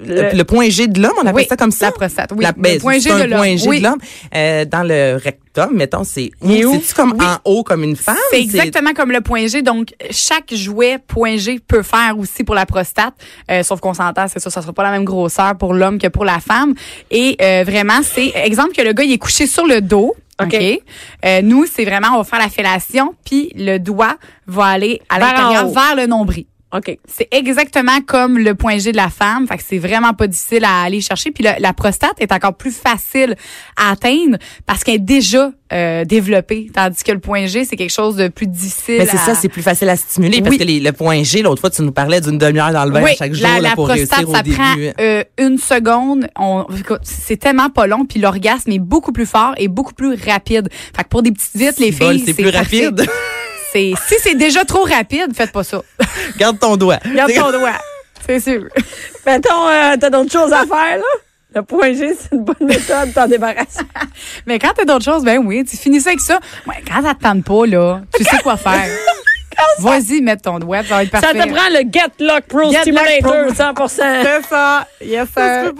le- 0.00 0.30
Le- 0.36 0.44
point 0.44 0.68
G 0.70 0.86
de 0.86 1.00
l'homme, 1.02 1.14
on 1.16 1.22
appelle 1.22 1.34
Oui, 1.34 1.46
ça 1.48 1.56
comme 1.56 1.72
ça? 1.72 1.86
la 1.86 1.92
prostate, 1.92 2.30
oui. 2.36 2.44
La- 2.44 2.52
ben, 2.52 2.74
Le 2.74 2.78
point 2.80 2.98
G 3.00 3.10
de 3.10 3.24
l'homme, 3.24 3.38
point 3.40 3.56
G 3.56 3.68
oui. 3.68 3.78
de 3.80 3.84
l'homme. 3.84 3.98
Euh, 4.32 4.64
dans 4.64 4.84
le 4.84 5.16
rectum, 5.22 5.74
mettons, 5.74 6.04
c'est 6.04 6.30
où? 6.40 6.48
C'est-tu 6.52 6.94
comme 6.94 7.14
Oui. 7.18 7.24
en 7.26 7.38
haut, 7.50 7.64
comme 7.64 7.82
une 7.82 7.96
femme? 7.96 8.14
C'est 8.30 8.40
exactement 8.40 8.92
comme 8.92 9.10
le 9.10 9.22
point 9.22 9.48
G. 9.48 9.60
Donc, 9.62 9.88
chaque 10.12 10.54
jouet 10.54 10.98
point 11.04 11.36
G 11.36 11.58
peut 11.66 11.82
faire 11.82 12.14
aussi 12.16 12.44
pour 12.44 12.54
la 12.54 12.64
prostate. 12.64 13.14
Euh, 13.50 13.64
sauf 13.64 13.80
qu'on 13.80 13.92
s'entend, 13.94 14.26
c'est 14.28 14.38
ça, 14.38 14.50
ça 14.50 14.62
sera 14.62 14.72
pas 14.72 14.84
la 14.84 14.92
même 14.92 15.04
grosseur 15.04 15.56
pour 15.58 15.74
l'homme 15.74 15.98
que 15.98 16.06
pour 16.06 16.24
la 16.24 16.38
femme. 16.38 16.74
Et 17.10 17.36
euh, 17.42 17.64
vraiment, 17.66 18.00
c'est 18.04 18.30
exemple 18.36 18.74
que 18.76 18.82
le 18.82 18.92
gars 18.92 19.02
il 19.02 19.12
est 19.12 19.18
couché 19.18 19.48
sur 19.48 19.66
le 19.66 19.80
dos. 19.80 20.14
OK. 20.40 20.54
Euh, 21.24 21.42
nous, 21.42 21.66
c'est 21.66 21.84
vraiment, 21.84 22.10
on 22.14 22.18
va 22.18 22.22
faire 22.24 22.38
la 22.38 22.48
fellation, 22.48 23.16
puis 23.24 23.50
le 23.56 23.78
doigt 23.78 24.14
va 24.46 24.66
aller 24.66 25.02
à 25.08 25.18
l'intérieur 25.18 25.68
vers 25.70 25.96
le 25.96 26.06
nombril. 26.06 26.44
OK. 26.76 26.98
C'est 27.06 27.28
exactement 27.30 28.00
comme 28.06 28.38
le 28.38 28.54
point 28.54 28.76
G 28.78 28.92
de 28.92 28.96
la 28.98 29.08
femme. 29.08 29.46
Fait 29.48 29.56
que 29.56 29.62
c'est 29.66 29.78
vraiment 29.78 30.12
pas 30.12 30.26
difficile 30.26 30.64
à 30.66 30.82
aller 30.82 31.00
chercher. 31.00 31.30
Puis 31.30 31.42
la, 31.42 31.58
la 31.58 31.72
prostate 31.72 32.20
est 32.20 32.30
encore 32.30 32.54
plus 32.58 32.76
facile 32.76 33.36
à 33.76 33.92
atteindre 33.92 34.36
parce 34.66 34.84
qu'elle 34.84 34.96
est 34.96 34.98
déjà 34.98 35.50
euh, 35.72 36.04
développée. 36.04 36.70
Tandis 36.74 37.02
que 37.04 37.12
le 37.12 37.20
point 37.20 37.46
G, 37.46 37.64
c'est 37.64 37.76
quelque 37.76 37.92
chose 37.92 38.16
de 38.16 38.28
plus 38.28 38.46
difficile. 38.46 38.96
Mais 38.98 39.06
c'est 39.06 39.16
à- 39.16 39.20
ça, 39.20 39.34
c'est 39.34 39.48
plus 39.48 39.62
facile 39.62 39.88
à 39.88 39.96
stimuler 39.96 40.40
parce 40.40 40.50
Oui. 40.52 40.58
que 40.58 40.64
les- 40.64 40.80
le 40.80 40.92
point 40.92 41.22
G, 41.22 41.40
l'autre 41.42 41.60
fois, 41.60 41.70
tu 41.70 41.80
nous 41.82 41.92
parlais 41.92 42.20
d'une 42.20 42.36
demi-heure 42.38 42.72
dans 42.72 42.84
le 42.84 42.90
bain 42.90 43.02
oui, 43.02 43.12
chaque 43.18 43.32
jour 43.34 43.46
la, 43.48 43.54
là, 43.56 43.68
la 43.70 43.74
pour 43.74 43.86
prostate, 43.86 44.10
réussir 44.10 44.28
au 44.28 44.34
ça 44.34 44.42
début. 44.42 44.56
prend 44.56 44.74
euh, 45.00 45.24
une 45.38 45.56
seconde. 45.58 46.28
C'est 47.02 47.36
tellement 47.38 47.70
pas 47.70 47.86
long, 47.86 48.04
puis 48.04 48.20
l'orgasme 48.20 48.70
est 48.72 48.78
beaucoup 48.78 49.12
plus 49.12 49.26
fort 49.26 49.54
et 49.56 49.68
beaucoup 49.68 49.94
plus 49.94 50.16
rapide. 50.26 50.68
Fait 50.96 51.02
que 51.04 51.08
pour 51.08 51.22
des 51.22 51.32
petites 51.32 51.56
vites, 51.56 51.78
les 51.78 51.92
filles, 51.92 52.22
c'est 52.26 52.34
plus 52.34 52.50
parfait. 52.52 52.86
rapide. 52.88 53.06
C'est 53.72 53.92
si 54.08 54.14
c'est 54.22 54.34
déjà 54.34 54.64
trop 54.64 54.84
rapide, 54.84 55.34
faites 55.34 55.52
pas 55.52 55.64
ça. 55.64 55.82
Garde 56.38 56.58
ton 56.58 56.76
doigt. 56.76 56.98
Garde 57.14 57.32
ton 57.34 57.50
doigt. 57.52 57.72
C'est 58.26 58.40
sûr. 58.40 58.64
Mettons, 59.26 59.68
euh, 59.68 59.96
t'as 60.00 60.10
d'autres 60.10 60.32
choses 60.32 60.52
à 60.52 60.60
faire, 60.66 60.96
là? 60.98 61.04
Le 61.54 61.62
point 61.62 61.94
G, 61.94 62.14
c'est 62.18 62.32
une 62.36 62.44
bonne 62.44 62.56
méthode 62.60 63.08
de 63.08 63.14
t'en 63.14 63.26
débarrasser. 63.26 63.80
Mais 64.46 64.58
quand 64.58 64.72
t'as 64.76 64.84
d'autres 64.84 65.04
choses, 65.04 65.24
ben 65.24 65.38
oui, 65.38 65.64
tu 65.64 65.76
finis 65.76 66.00
ça 66.00 66.10
avec 66.10 66.20
ça. 66.20 66.40
Ouais, 66.66 66.82
quand 66.86 67.02
ça 67.02 67.14
te 67.14 67.22
tente 67.22 67.42
pas, 67.44 67.66
là, 67.66 68.02
tu 68.14 68.22
sais 68.22 68.38
quoi 68.42 68.56
faire. 68.58 68.86
Vas-y, 69.80 70.20
mets 70.20 70.36
ton 70.36 70.58
doigt, 70.58 70.82
ça 70.84 70.96
va 70.96 71.02
être 71.02 71.10
Ça 71.20 71.32
te 71.32 71.48
prend 71.48 71.68
le 71.70 71.80
Get 71.90 72.12
Lock 72.24 72.44
Pro 72.48 72.70
Get 72.70 72.90
Lock 72.92 72.98
Stimulator, 73.02 73.46
Pro. 73.74 73.88
100 73.88 73.88
C'est 73.88 74.42
ça. 74.48 74.86
Yes, 75.00 75.28
sir. 75.36 75.72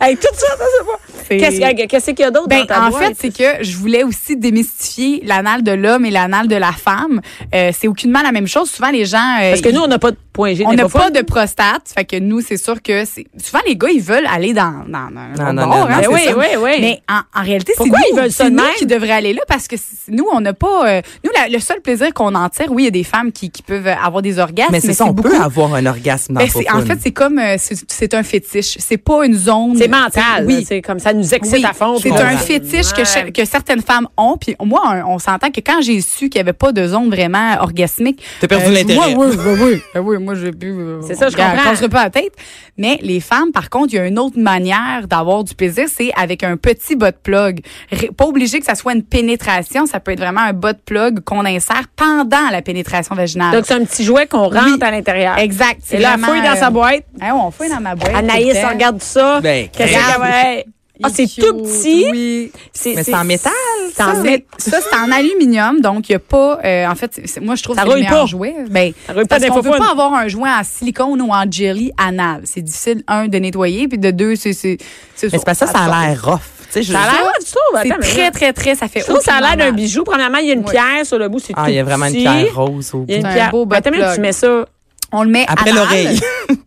Hey, 0.00 0.16
tout 0.16 0.26
ça, 0.34 0.46
ça, 0.56 0.64
c'est 0.78 0.86
pas. 0.86 0.98
C'est- 1.08 1.14
Qu'est-ce 1.14 1.14
qu'il 1.14 1.14
y 1.14 1.15
a- 1.15 1.15
qu'est-ce 1.28 2.06
qu'il 2.10 2.20
y 2.20 2.24
a 2.24 2.30
d'autre 2.30 2.48
Ben, 2.48 2.60
dans 2.60 2.66
ta 2.66 2.82
en 2.86 2.90
boîte? 2.90 3.04
fait, 3.08 3.14
c'est 3.18 3.36
que 3.36 3.64
je 3.64 3.76
voulais 3.76 4.02
aussi 4.04 4.36
démystifier 4.36 5.22
l'anal 5.24 5.62
de 5.62 5.72
l'homme 5.72 6.04
et 6.04 6.10
l'anal 6.10 6.48
de 6.48 6.56
la 6.56 6.72
femme. 6.72 7.20
Euh, 7.54 7.70
c'est 7.78 7.88
aucunement 7.88 8.22
la 8.22 8.32
même 8.32 8.46
chose. 8.46 8.70
Souvent, 8.70 8.90
les 8.90 9.04
gens... 9.04 9.38
euh, 9.42 9.50
Parce 9.50 9.60
que 9.62 9.70
nous, 9.70 9.80
on 9.80 9.86
n'a 9.88 9.98
pas 9.98 10.10
de 10.12 10.16
point 10.36 10.54
G. 10.54 10.64
on 10.66 10.72
n'a 10.74 10.88
pas 10.88 11.10
de 11.10 11.22
prostate, 11.22 11.92
fait 11.96 12.04
que 12.04 12.16
nous 12.18 12.40
c'est 12.40 12.56
sûr 12.56 12.80
que 12.82 13.04
c'est 13.04 13.26
souvent 13.42 13.60
les 13.66 13.76
gars 13.76 13.88
ils 13.92 14.02
veulent 14.02 14.26
aller 14.32 14.52
dans 14.52 14.84
dans, 14.86 15.10
dans 15.10 15.44
Non, 15.44 15.46
le 15.48 15.52
non, 15.52 15.66
bord, 15.66 15.76
non, 15.78 15.86
hein, 15.86 15.88
non, 15.96 16.02
c'est 16.02 16.08
oui, 16.14 16.20
ça. 16.26 16.38
oui, 16.38 16.46
oui. 16.62 16.70
Mais 16.80 17.00
en, 17.10 17.40
en 17.40 17.42
réalité 17.44 17.72
c'est 17.76 17.84
nous, 17.84 17.92
ils 18.12 18.16
veulent 18.16 18.30
ça 18.30 18.44
c'est 18.44 18.50
de 18.50 18.56
nous 18.56 18.62
même? 18.62 18.72
qui 18.76 18.86
devraient 18.86 19.10
aller 19.12 19.32
là 19.32 19.42
parce 19.48 19.66
que 19.66 19.76
nous 20.08 20.26
on 20.32 20.40
n'a 20.40 20.52
pas 20.52 20.88
euh, 20.88 21.02
nous 21.24 21.30
la- 21.34 21.48
le 21.48 21.58
seul 21.58 21.80
plaisir 21.80 22.12
qu'on 22.14 22.34
en 22.34 22.48
tire, 22.48 22.70
oui 22.70 22.82
il 22.82 22.84
y 22.86 22.88
a 22.88 22.92
des 22.92 23.04
femmes 23.04 23.32
qui, 23.32 23.50
qui 23.50 23.62
peuvent 23.62 23.86
avoir 23.86 24.22
des 24.22 24.38
orgasmes, 24.38 24.72
Mais 24.72 24.80
c'est 24.80 24.92
ça, 24.92 25.04
on 25.06 25.12
beaucoup. 25.12 25.30
peut 25.30 25.36
avoir 25.40 25.74
un 25.74 25.86
orgasme 25.86 26.34
dans 26.34 26.40
Ben, 26.40 26.48
en 26.72 26.82
fait 26.82 26.98
c'est 27.00 27.12
comme 27.12 27.38
euh, 27.38 27.56
c'est 27.58 28.14
un 28.14 28.22
fétiche, 28.22 28.76
c'est 28.78 28.98
pas 28.98 29.24
une 29.26 29.34
zone. 29.34 29.74
C'est 29.76 29.88
mental. 29.88 30.44
Oui. 30.46 30.64
C'est 30.68 30.82
comme 30.82 30.98
ça 30.98 31.12
nous 31.12 31.34
excite 31.34 31.54
Oui, 31.56 31.64
à 31.64 31.72
fond. 31.72 31.96
c'est 31.98 32.10
un 32.12 32.36
fétiche 32.36 32.92
que, 32.92 33.44
certaines 33.44 33.82
femmes 33.82 34.08
ont. 34.16 34.36
Puis 34.36 34.54
moi, 34.62 35.02
on, 35.06 35.18
s'entend 35.18 35.50
que 35.50 35.60
quand 35.60 35.80
j'ai 35.80 36.00
su 36.00 36.28
qu'il 36.28 36.38
n'y 36.40 36.48
avait 36.48 36.52
pas 36.52 36.72
de 36.72 36.86
zone 36.86 37.08
vraiment 37.08 37.56
orgasmique, 37.60 38.22
T'as 38.40 38.48
perdu 38.48 38.66
euh, 38.66 38.70
l'intérêt. 38.70 39.14
Oui, 39.14 39.26
oui, 39.28 39.80
oui, 39.94 40.00
oui, 40.00 40.16
moi 40.26 40.34
j'ai 40.34 40.50
pu. 40.52 40.70
euh, 40.72 41.00
C'est 41.06 41.14
ça, 41.14 41.28
je 41.30 41.36
comprends. 41.36 41.56
casserai 41.64 41.88
pas 41.88 42.04
la 42.04 42.10
tête. 42.10 42.32
Mais 42.76 42.98
les 43.00 43.20
femmes, 43.20 43.52
par 43.52 43.70
contre, 43.70 43.94
il 43.94 43.96
y 43.96 43.98
a 43.98 44.06
une 44.06 44.18
autre 44.18 44.38
manière 44.38 45.06
d'avoir 45.08 45.44
du 45.44 45.54
plaisir, 45.54 45.86
c'est 45.88 46.12
avec 46.14 46.42
un 46.42 46.56
petit 46.58 46.94
bot 46.96 47.06
plug. 47.22 47.60
Ré- 47.90 48.10
Pas 48.14 48.26
obligé 48.26 48.58
que 48.60 48.66
ça 48.66 48.74
soit 48.74 48.92
une 48.92 49.02
pénétration, 49.02 49.86
ça 49.86 50.00
peut 50.00 50.10
être 50.12 50.18
vraiment 50.20 50.42
un 50.42 50.52
bot 50.52 50.76
plug 50.84 51.20
qu'on 51.20 51.44
insère 51.46 51.84
pendant 51.96 52.50
la 52.50 52.60
pénétration 52.60 53.14
vaginale. 53.14 53.52
Donc, 53.54 53.64
c'est 53.66 53.74
un 53.74 53.84
petit 53.84 54.04
jouet 54.04 54.26
qu'on 54.26 54.48
rentre 54.48 54.64
Oui. 54.66 54.78
à 54.82 54.90
l'intérieur. 54.90 55.38
exact. 55.38 55.80
C'est 55.84 55.98
là, 55.98 56.10
vraiment, 56.16 56.26
fouille 56.28 56.42
dans 56.42 56.52
euh, 56.56 56.56
sa 56.56 56.70
boîte. 56.70 57.04
ah, 57.20 57.34
on 57.34 57.50
fouille 57.50 57.70
dans 57.70 57.80
ma 57.80 57.94
boîte. 57.94 58.14
Anaïs, 58.14 58.60
temps. 58.60 58.68
regarde 58.68 59.00
ça. 59.02 59.40
Ben, 59.40 59.68
Qu'est-ce 59.72 59.94
regarde. 59.94 60.22
avait? 60.22 60.66
Ah, 61.02 61.08
c'est 61.12 61.26
tout 61.26 61.54
petit? 61.62 62.06
Oui. 62.10 62.52
Mais 62.94 63.02
c'est 63.02 63.14
en 63.14 63.24
métal, 63.24 63.52
Ça, 63.94 64.14
ça, 64.58 64.78
c'est 64.80 64.96
en 64.96 65.10
aluminium, 65.12 65.80
donc 65.80 66.08
il 66.08 66.12
n'y 66.12 66.16
a 66.16 66.18
pas. 66.20 66.58
euh, 66.64 66.86
en 66.86 66.94
fait, 66.94 67.20
moi, 67.42 67.54
je 67.54 67.62
trouve 67.62 67.76
Ça 67.76 67.82
que 67.82 67.88
c'est 67.90 67.94
le 67.96 68.00
rouille 68.00 68.02
meilleur 68.08 68.20
pas. 68.22 68.26
jouet. 68.26 68.54
Ben, 68.70 68.92
Ça 69.06 69.14
pas 69.14 69.24
parce 69.26 69.44
qu'on 69.46 69.54
veut 69.60 69.62
faufounes. 69.72 69.78
pas 69.84 69.90
avoir 69.92 70.14
un 70.14 70.28
jouet 70.28 70.48
en 70.48 70.62
silicone 70.64 71.20
ou 71.20 71.30
en 71.32 71.44
jelly 71.50 71.92
anal. 71.98 72.42
C'est 72.44 72.62
difficile, 72.62 73.02
un, 73.08 73.28
de 73.28 73.38
nettoyer, 73.38 73.88
puis 73.88 73.98
de 73.98 74.10
deux, 74.10 74.36
c'est. 74.36 74.52
c'est 74.54 74.78
c'est 75.14 75.30
Mais 75.32 75.38
c'est 75.38 75.44
pas 75.44 75.54
ça, 75.54 75.66
ça 75.66 75.78
a 75.80 76.06
l'air 76.08 76.24
rough. 76.24 76.40
Ça 76.70 76.80
a 76.80 76.82
l'air, 76.82 77.32
tu 77.38 77.52
trouves? 77.52 77.80
C'est 77.82 77.98
très, 78.14 78.30
très, 78.30 78.52
très. 78.52 78.74
Ça 78.74 78.88
fait. 78.88 79.00
Je 79.00 79.04
trouve 79.06 79.18
que 79.18 79.24
ça 79.24 79.34
a 79.34 79.40
l'air 79.40 79.56
d'un 79.56 79.72
bijou. 79.72 80.02
Premièrement, 80.04 80.38
il 80.38 80.46
y 80.46 80.50
a 80.50 80.54
une 80.54 80.60
Oui. 80.64 80.70
pierre 80.70 81.04
sur 81.04 81.18
le 81.18 81.28
bout. 81.28 81.38
C'est 81.38 81.54
Ah, 81.56 81.64
tout 81.64 81.70
il 81.70 81.74
y 81.76 81.78
a 81.78 81.84
vraiment 81.84 82.06
une 82.06 82.14
pierre 82.14 82.54
rose 82.54 82.90
au 82.94 83.04
Il 83.08 83.12
y 83.14 83.16
a 83.16 83.20
une 83.20 83.26
un 83.26 83.32
pierre. 83.32 83.50
beau 83.50 83.64
Ben, 83.66 83.76
attends, 83.76 83.90
mais 83.92 84.14
tu 84.14 84.20
mets 84.20 84.32
ça. 84.32 84.66
On 85.12 85.22
le 85.22 85.30
met 85.30 85.44
Après 85.48 85.72
l'oreille. 85.72 86.20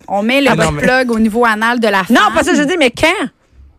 On 0.08 0.24
met 0.24 0.42
le 0.42 0.50
Ah, 0.52 0.56
plug 0.78 1.12
au 1.12 1.20
niveau 1.20 1.46
anal 1.46 1.80
de 1.80 1.88
la 1.88 2.04
femme. 2.06 2.16
Non, 2.16 2.34
pas 2.34 2.44
ça, 2.44 2.54
je 2.56 2.62
dis, 2.64 2.76
mais 2.80 2.90
quand? 2.92 3.08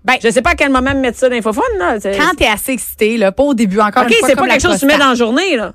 Ben, 0.05 0.15
Je 0.23 0.31
sais 0.31 0.41
pas 0.41 0.51
à 0.51 0.55
quel 0.55 0.71
moment 0.71 0.95
mettre 0.95 1.19
ça 1.19 1.29
dans 1.29 1.35
l'infophone, 1.35 1.63
là. 1.79 1.97
Quand 2.03 2.35
t'es 2.37 2.47
assez 2.47 2.73
excité, 2.73 3.19
là, 3.19 3.33
pas 3.33 3.43
au 3.43 3.53
début, 3.55 3.81
encore 3.81 4.05
OK, 4.05 4.11
une 4.11 4.17
fois, 4.17 4.29
c'est 4.29 4.35
pas 4.37 4.47
quelque 4.47 4.63
chose 4.63 4.75
que 4.77 4.81
tu 4.81 4.87
mets 4.87 4.97
dans 4.99 5.11
la 5.11 5.15
journée, 5.15 5.57
là. 5.57 5.73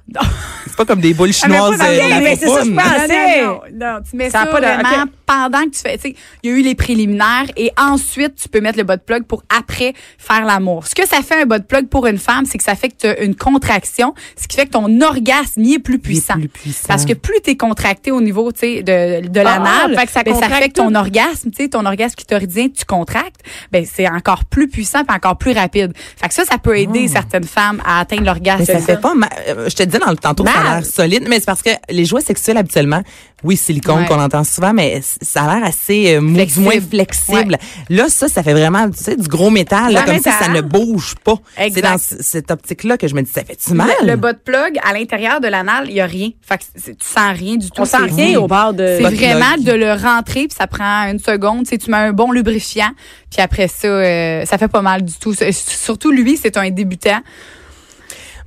C'est 0.65 0.75
pas 0.75 0.85
comme 0.85 0.99
des 0.99 1.13
boules 1.13 1.29
Ah, 1.43 1.47
mais 1.47 1.57
pas 1.57 1.63
chinoises. 1.65 1.79
dans- 1.79 1.85
euh, 1.85 2.19
mais 2.23 2.35
c'est 2.35 2.45
ça, 2.47 2.51
faufoune. 2.57 2.71
je 2.71 2.75
pense. 2.75 3.07
Non, 3.07 3.45
non, 3.45 3.59
non, 3.71 3.93
non, 3.93 3.99
tu 4.09 4.15
mets 4.17 4.29
Ça 4.31 4.45
pas 4.47 4.59
vraiment. 4.59 5.03
Pendant 5.25 5.63
que 5.65 5.69
tu 5.71 5.79
fais, 5.81 5.97
tu 5.97 6.09
sais, 6.09 6.15
il 6.43 6.49
y 6.51 6.53
a 6.53 6.57
eu 6.57 6.61
les 6.61 6.75
préliminaires 6.75 7.45
et 7.57 7.71
ensuite 7.79 8.35
tu 8.35 8.49
peux 8.49 8.61
mettre 8.61 8.77
le 8.77 8.83
bot 8.83 8.97
plug 9.05 9.23
pour 9.23 9.43
après 9.55 9.93
faire 10.17 10.45
l'amour. 10.45 10.85
Ce 10.87 10.95
que 10.95 11.07
ça 11.07 11.21
fait 11.21 11.41
un 11.41 11.45
bot 11.45 11.61
plug 11.67 11.87
pour 11.87 12.07
une 12.07 12.17
femme, 12.17 12.45
c'est 12.45 12.57
que 12.57 12.63
ça 12.63 12.75
fait 12.75 12.89
que 12.89 12.95
tu 12.99 13.07
as 13.07 13.19
une 13.21 13.35
contraction, 13.35 14.13
ce 14.39 14.47
qui 14.47 14.55
fait 14.55 14.65
que 14.65 14.71
ton 14.71 15.01
orgasme 15.01 15.63
y 15.63 15.73
est 15.75 15.79
plus 15.79 15.95
Il 15.95 15.99
est 15.99 16.03
puissant. 16.03 16.33
plus 16.35 16.47
puissant. 16.49 16.87
Parce 16.87 17.05
que 17.05 17.13
plus 17.13 17.39
tu 17.43 17.51
es 17.51 17.57
contracté 17.57 18.11
au 18.11 18.21
niveau, 18.21 18.51
tu 18.51 18.59
sais, 18.59 18.83
de, 18.83 19.27
de 19.27 19.39
l'anal, 19.39 19.91
Ah, 19.95 19.99
fait 19.99 20.05
que 20.05 20.11
ça 20.11 20.23
ben, 20.23 20.35
ça 20.35 20.49
fait 20.49 20.69
que 20.69 20.73
ton 20.73 20.89
tout. 20.89 20.95
orgasme, 20.97 21.49
tu 21.51 21.63
sais, 21.63 21.69
ton 21.69 21.85
orgasme 21.85 22.15
clitoridien, 22.15 22.67
tu 22.69 22.85
contractes, 22.85 23.41
ben 23.71 23.85
c'est 23.85 24.07
encore 24.09 24.45
plus 24.45 24.67
puissant 24.67 25.03
et 25.07 25.11
encore 25.13 25.37
plus 25.37 25.51
rapide. 25.53 25.93
Fait 26.17 26.27
que 26.27 26.33
ça, 26.33 26.43
ça 26.45 26.57
peut 26.57 26.77
aider 26.77 27.07
certaines 27.07 27.43
femmes 27.45 27.81
à 27.85 27.99
atteindre 28.01 28.23
l'orgasme. 28.25 28.65
Mais 28.67 28.73
ça 28.73 28.79
fait 28.79 28.99
pas 29.01 29.13
mal. 29.15 29.29
Euh, 29.47 29.69
Je 29.69 29.75
te 29.75 29.83
disais 29.83 29.99
dans 29.99 30.11
le 30.11 30.17
tantôt, 30.17 30.43
que 30.43 30.49
ça 30.51 30.59
a 30.59 30.75
l'air 30.75 30.85
solide, 30.85 31.25
mais 31.27 31.39
c'est 31.39 31.45
parce 31.45 31.61
que 31.61 31.69
les 31.89 32.05
jouets 32.05 32.21
sexuels 32.21 32.57
habituellement, 32.57 33.01
oui, 33.45 33.55
silicone 33.57 33.99
Ouais. 34.01 34.05
qu'on 34.07 34.19
entend 34.19 34.43
souvent, 34.43 34.73
mais 34.73 35.01
ça 35.21 35.43
a 35.43 35.55
l'air 35.55 35.65
assez 35.67 36.15
euh, 36.15 36.21
du 36.21 36.33
Flexible. 36.33 36.63
moins 36.65 36.81
flexible. 36.81 37.57
Là, 37.89 38.09
ça, 38.09 38.27
ça 38.27 38.43
fait 38.43 38.53
vraiment, 38.53 38.89
tu 38.89 39.03
sais, 39.03 39.15
du 39.15 39.27
gros 39.27 39.49
métal, 39.49 39.93
là, 39.93 40.03
comme 40.03 40.15
mais 40.15 40.19
ça, 40.21 40.31
ça- 40.39 40.47
ne 40.49 40.61
bouge 40.61 41.15
pas. 41.23 41.35
C'est 41.57 41.81
dans 41.81 41.97
cette 41.97 42.51
optique-là 42.51 42.97
que 42.97 43.07
je 43.07 43.15
me 43.15 43.21
dis, 43.21 43.31
ça 43.31 43.43
fait-tu 43.43 43.73
mal? 43.73 43.89
Le, 44.01 44.07
le 44.07 44.15
bot 44.17 44.33
plug, 44.43 44.77
à 44.83 44.93
l'intérieur 44.93 45.39
de 45.39 45.47
l'anal, 45.47 45.85
il 45.89 45.95
y 45.95 46.01
a 46.01 46.05
rien. 46.05 46.29
Fait 46.41 46.57
que 46.57 46.63
tu 46.91 46.93
sens 46.99 47.37
rien 47.37 47.55
du 47.55 47.69
tout. 47.69 47.81
On 47.81 47.85
sent 47.85 47.97
rien 47.97 48.39
au 48.39 48.47
bord 48.47 48.73
de. 48.73 48.97
C'est 48.99 49.03
vraiment 49.15 49.55
de 49.57 49.71
le 49.71 49.93
rentrer, 49.93 50.47
puis 50.47 50.55
ça 50.57 50.67
prend 50.67 51.03
une 51.11 51.19
seconde. 51.19 51.63
Tu 51.65 51.69
sais, 51.69 51.77
tu 51.77 51.91
mets 51.91 51.97
un 51.97 52.13
bon 52.13 52.31
lubrifiant, 52.31 52.91
puis 53.31 53.41
après 53.41 53.67
ça, 53.67 53.87
euh, 53.87 54.45
ça 54.45 54.57
fait 54.57 54.67
pas 54.67 54.81
mal 54.81 55.03
du 55.03 55.13
tout. 55.13 55.33
Surtout 55.51 56.11
lui, 56.11 56.37
c'est 56.41 56.57
un 56.57 56.69
débutant. 56.71 57.21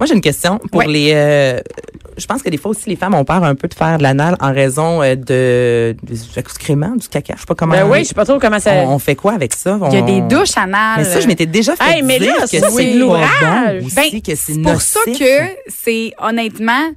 Moi, 0.01 0.07
j'ai 0.07 0.15
une 0.15 0.21
question 0.21 0.59
pour 0.71 0.81
Ouais. 0.81 0.87
les. 0.87 1.11
euh, 1.15 1.61
je 2.17 2.27
pense 2.27 2.43
que 2.43 2.49
des 2.49 2.57
fois 2.57 2.71
aussi, 2.73 2.89
les 2.89 2.97
femmes 2.97 3.15
ont 3.15 3.25
peur 3.25 3.43
un 3.45 3.55
peu 3.55 3.69
de 3.69 3.75
faire 3.75 3.99
de 3.99 4.03
l'anal 4.03 4.37
en 4.41 4.53
raison 4.53 5.03
euh, 5.03 5.15
de, 5.15 5.97
des 6.03 6.19
excréments, 6.37 6.95
du 6.97 7.09
caca. 7.09 7.35
Je 7.37 7.41
sais 7.41 7.47
pas 7.47 7.55
comment. 7.55 7.73
Ben 7.75 7.89
oui, 7.89 8.01
je 8.01 8.05
sais 8.09 8.15
pas 8.15 8.25
trop 8.25 8.39
comment 8.39 8.59
ça. 8.61 8.73
on, 8.87 8.95
on 8.95 8.99
fait 8.99 9.15
quoi 9.17 9.33
avec 9.35 9.55
ça? 9.55 9.79
Il 9.91 9.95
y 9.95 9.97
a 9.99 10.03
On- 10.03 10.07
des 10.07 10.21
douches 10.35 10.57
anales. 10.57 10.99
Mais 10.99 11.05
ça, 11.05 11.21
je 11.21 11.27
m'étais 11.27 11.47
déjà 11.47 11.75
fait 11.77 11.85
Hey, 11.99 12.03
mais 12.03 12.19
dire 12.19 12.35
là, 12.37 12.43
que 12.43 12.59
ça, 12.59 12.71
c'est 12.71 12.93
de 12.95 12.99
l'ouvrage. 12.99 13.85
Ben, 13.95 14.21
que 14.23 14.35
c'est 14.35 14.63
pour 14.63 14.81
ça 14.81 15.01
que 15.07 15.49
c'est 15.69 16.13
honnêtement, 16.21 16.91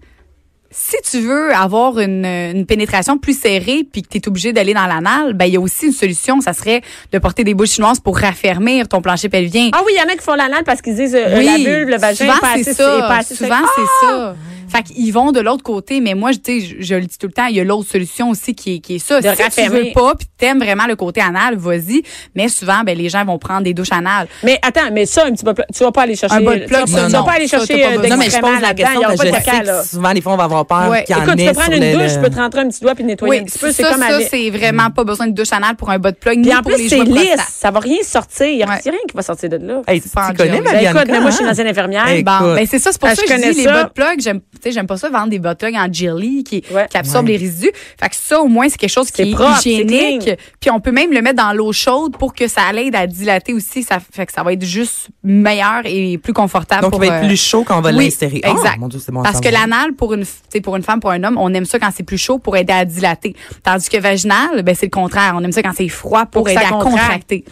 si 0.72 0.96
tu 1.10 1.20
veux 1.20 1.54
avoir 1.54 2.00
une, 2.00 2.26
une 2.26 2.66
pénétration 2.66 3.18
plus 3.18 3.38
serrée 3.38 3.86
puis 3.92 4.02
que 4.02 4.08
tu 4.08 4.18
es 4.18 4.28
obligé 4.28 4.54
d'aller 4.54 4.74
dans 4.74 4.86
l'anal, 4.86 5.34
ben 5.34 5.46
il 5.46 5.54
y 5.54 5.58
a 5.58 5.60
aussi 5.60 5.88
une 5.88 5.92
solution, 5.92 6.40
ça 6.40 6.54
serait 6.54 6.82
de 7.12 7.20
porter 7.20 7.44
des 7.44 7.54
bouches 7.54 7.72
chinoises 7.72 8.00
pour 8.00 8.18
raffermir 8.18 8.88
ton 8.88 9.02
plancher 9.02 9.28
pelvien. 9.28 9.70
Ah 9.74 9.82
oui, 9.86 9.92
il 9.96 10.00
y 10.00 10.02
en 10.02 10.12
a 10.12 10.16
qui 10.16 10.24
font 10.24 10.36
l'anal 10.36 10.64
parce 10.64 10.82
qu'ils 10.82 10.96
disent 10.96 11.16
euh, 11.16 11.42
la 11.42 11.58
vulve, 11.58 11.90
le 11.90 11.98
vagin, 11.98 12.26
souvent 12.26 12.38
est 12.38 12.40
pas 12.40 12.54
c'est 12.56 12.62
assez, 12.62 12.74
ça. 12.74 12.98
est 12.98 13.02
pas 13.02 13.18
assez 13.18 13.36
souvent 13.36 13.56
c'est 13.76 14.08
ça. 14.08 14.36
Fait 14.72 14.84
qu'ils 14.84 15.12
vont 15.14 15.32
de 15.32 15.40
l'autre 15.40 15.64
côté, 15.64 16.02
mais 16.02 16.14
moi, 16.14 16.32
je- 16.32 16.38
tu 16.40 16.62
sais, 16.62 16.66
je, 16.80 16.86
je 16.86 16.96
le 16.96 17.02
dis 17.06 17.18
tout 17.18 17.28
le 17.28 17.34
temps, 17.34 17.46
il 17.48 17.56
y 17.56 17.60
a 17.60 17.64
l'autre 17.64 17.90
solution 17.90 18.30
aussi 18.30 18.56
qui 18.56 18.76
est, 18.76 18.80
qui 18.80 18.96
est 18.96 19.00
ça. 19.00 19.20
De 19.22 19.28
si 19.30 19.36
tu 19.36 19.44
raffermir. 19.44 19.84
veux 19.86 19.92
pas, 19.94 20.16
puis 20.16 20.28
t'aimes 20.38 20.60
vraiment 20.60 20.86
le 20.88 20.96
côté 20.96 21.22
anal, 21.22 21.56
vas-y. 21.58 22.04
Mais 22.36 22.48
souvent, 22.48 22.82
ben 22.86 22.98
les 22.98 23.10
gens 23.10 23.26
vont 23.26 23.38
prendre 23.38 23.64
des 23.64 23.74
douches 23.74 23.92
anales. 23.92 24.28
Mais 24.44 24.60
attends, 24.62 24.90
mais 24.92 25.06
ça, 25.06 25.26
un 25.26 25.32
petit 25.32 25.44
peu, 25.44 25.54
tu 25.74 25.84
vas 25.84 25.92
pas 25.92 26.04
aller 26.04 26.16
chercher. 26.16 26.36
Un 26.36 26.40
tu 26.40 26.66
plug, 26.66 26.70
vas 26.70 26.78
ça, 26.78 26.80
pas- 26.80 26.86
tu 26.86 27.12
vas 27.12 27.20
non. 27.20 27.24
pas 27.26 27.32
aller 27.34 27.48
Ça, 27.48 27.58
chercher 27.58 27.82
t'as 27.82 27.90
pas 27.98 28.06
euh. 28.06 28.10
Non, 28.10 28.18
mais 28.18 28.30
je 28.30 28.38
pose 28.40 28.62
la 28.62 28.74
question 28.74 29.00
il 29.00 29.02
y 29.02 29.06
aura 29.06 29.08
parce 29.08 29.18
pas 29.18 29.24
que 29.26 29.30
de 29.30 29.36
je 29.36 29.40
sais 29.40 29.52
caca, 29.52 29.64
là. 29.64 29.82
que 29.82 29.88
souvent, 29.88 30.12
les 30.12 30.22
fois, 30.22 30.34
on 30.34 30.38
va 30.38 30.44
avoir 30.46 30.66
peur 30.66 30.90
Ouais. 30.90 31.04
Écoute, 31.08 31.36
tu 31.38 31.46
peux 31.46 31.54
prendre 31.54 31.74
une 31.74 31.94
douche, 32.00 32.14
tu 32.14 32.20
peux 32.22 32.30
te 32.30 32.36
rentrer 32.36 32.62
un 32.62 32.68
petit 32.70 32.82
doigt 32.82 32.96
puis 32.96 33.04
nettoyer 33.04 33.42
un 33.42 33.44
petit 33.46 33.60
peu. 33.60 33.72
C'est 33.72 33.84
ça, 33.84 33.92
comme 33.92 34.02
ça, 34.02 34.20
c'est 34.30 34.50
vraiment 34.50 34.90
pas 34.90 35.04
besoin 35.04 35.28
de 35.28 35.34
douche 35.34 35.52
anale 35.54 35.76
pour 35.76 35.90
un 35.90 36.00
bas 36.00 36.12
de 36.12 36.18
plug, 36.18 36.38
ni 36.38 36.44
Puis 36.50 36.54
en 36.56 36.62
pour 36.62 36.72
plus, 36.74 36.84
les 36.84 36.90
c'est 36.90 37.04
lisse. 37.04 37.36
Ça 37.50 37.72
va 37.72 37.80
rien 37.80 38.02
sortir. 38.04 38.48
Il 38.48 38.58
y 38.58 38.64
a 38.64 38.66
rien 38.68 38.82
qui 39.08 39.16
va 39.16 39.22
sortir 39.22 39.50
de 39.50 39.58
là. 39.58 39.82
Tu 39.88 40.02
tu 40.02 40.10
connais 40.38 40.58
écoute, 40.58 41.08
moi, 41.10 41.30
je 41.30 41.36
suis 41.36 41.44
hein? 41.44 41.48
une 41.48 41.52
ancienne 41.52 41.68
infirmière. 41.68 42.06
Bon, 42.06 42.16
Écoute. 42.16 42.56
ben 42.56 42.68
c'est 42.70 42.80
ça, 42.80 42.92
c'est 42.92 43.00
pour 43.00 43.10
Ah, 43.10 43.16
ça 43.16 43.22
que 43.24 43.28
je 43.28 43.34
connais 43.34 43.52
dis 43.52 43.58
les 43.60 43.64
ça. 43.64 43.72
bas 43.74 43.84
de 43.86 43.90
plug, 43.90 44.20
j'aime 44.22 44.40
tu 44.62 44.70
sais 44.70 44.72
j'aime 44.72 44.88
pas 44.88 44.98
ça 44.98 45.10
vendre 45.10 45.30
des 45.30 45.40
plug 45.40 45.76
en 45.76 45.92
jelly 45.92 46.44
qui, 46.44 46.64
Ouais. 46.72 46.88
qui 46.90 46.98
absorbent 46.98 47.28
Ouais. 47.28 47.38
les 47.38 47.46
résidus. 47.46 47.72
Fait 48.00 48.10
que 48.10 48.16
ça 48.16 48.40
au 48.42 48.48
moins 48.48 48.70
c'est 48.70 48.78
quelque 48.78 48.90
chose 48.92 49.12
qui 49.12 49.24
est 49.24 49.32
propre, 49.34 49.58
hygiénique. 49.66 50.22
clean. 50.24 50.36
Puis 50.60 50.70
on 50.72 50.80
peut 50.80 50.92
même 50.92 51.12
le 51.12 51.22
mettre 51.22 51.38
dans 51.44 51.54
l'eau 51.54 51.72
chaude 51.74 52.18
pour 52.18 52.34
que 52.34 52.48
ça 52.48 52.72
l'aide 52.72 52.96
à 52.96 53.08
dilater 53.08 53.54
aussi, 53.54 53.84
ça 53.84 53.98
fait 54.00 54.26
que 54.26 54.32
ça 54.34 54.44
va 54.44 54.54
être 54.54 54.64
juste 54.64 55.10
meilleur 55.24 55.82
et 55.86 56.18
plus 56.18 56.34
confortable 56.34 56.84
Donc, 56.84 56.92
pour 56.92 57.04
il 57.04 57.10
va 57.10 57.18
être 57.18 57.24
euh, 57.24 57.28
plus 57.28 57.42
chaud 57.42 57.64
quand 57.64 57.78
on 57.78 57.82
va 57.82 57.92
oui, 57.92 58.06
l'insérer. 58.06 58.38
exact. 58.44 58.76
Oh, 58.78 58.82
mon 58.82 58.88
Dieu, 58.88 59.00
c'est 59.04 59.12
bon 59.12 59.22
à 59.22 59.24
Parce 59.24 59.42
que 59.42 59.50
l'anal 59.50 59.94
pour 59.94 60.14
une 60.14 60.24
f- 60.24 60.26
tu 60.26 60.50
sais, 60.54 60.62
pour 60.62 60.76
une 60.76 60.84
femme 60.84 61.00
pour 61.00 61.12
un 61.12 61.24
homme, 61.24 61.38
on 61.38 61.54
aime 61.54 61.66
ça 61.66 61.80
quand 61.80 61.90
c'est 61.96 62.04
plus 62.04 62.18
chaud 62.18 62.38
pour 62.40 62.56
aider 62.58 62.74
à 62.74 62.86
dilater. 62.86 63.36
Tandis 63.64 63.90
que 63.90 63.98
vaginal, 63.98 64.62
ben 64.64 64.76
c'est 64.76 64.86
le 64.86 64.92
contraire, 64.92 65.34
on 65.36 65.44
aime 65.44 65.52
ça 65.52 65.62
quand 65.62 65.74
c'est 65.76 65.88
froid 65.90 66.26
pour, 66.26 66.48
aider 66.48 66.58
à 66.60 66.70
contracte. 66.70 66.84
contracter. 66.92 67.46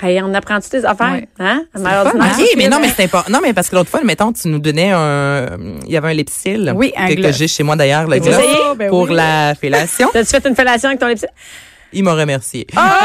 Hey, 0.00 0.20
on 0.22 0.32
apprend-tu 0.32 0.68
des 0.70 0.84
affaires? 0.84 1.12
Ouais. 1.12 1.28
Hein? 1.40 1.64
Hein? 1.74 2.04
OK, 2.14 2.48
mais 2.56 2.68
non, 2.68 2.78
mais 2.80 2.88
c'est 2.94 3.04
important. 3.04 3.32
Non, 3.32 3.40
mais 3.42 3.52
parce 3.52 3.68
que 3.68 3.76
l'autre 3.76 3.90
fois, 3.90 4.00
mettons, 4.04 4.32
tu 4.32 4.48
nous 4.48 4.58
donnais 4.60 4.92
un. 4.92 5.46
Il 5.86 5.92
y 5.92 5.96
avait 5.96 6.08
un 6.08 6.14
lipsil. 6.14 6.72
Oui, 6.76 6.92
un 6.96 7.08
que, 7.08 7.20
que 7.20 7.32
j'ai 7.32 7.48
chez 7.48 7.62
moi 7.62 7.74
d'ailleurs, 7.76 8.06
le 8.06 8.18
gloss? 8.18 8.36
Ben 8.76 8.88
pour 8.88 9.02
oui. 9.08 9.14
la 9.14 9.54
fellation. 9.60 10.10
T'as-tu 10.12 10.30
fait 10.30 10.46
une 10.48 10.54
fellation 10.54 10.88
avec 10.88 11.00
ton 11.00 11.08
lipstick? 11.08 11.30
Il 11.92 12.04
m'a 12.04 12.14
remercié. 12.14 12.66
Ah! 12.76 12.98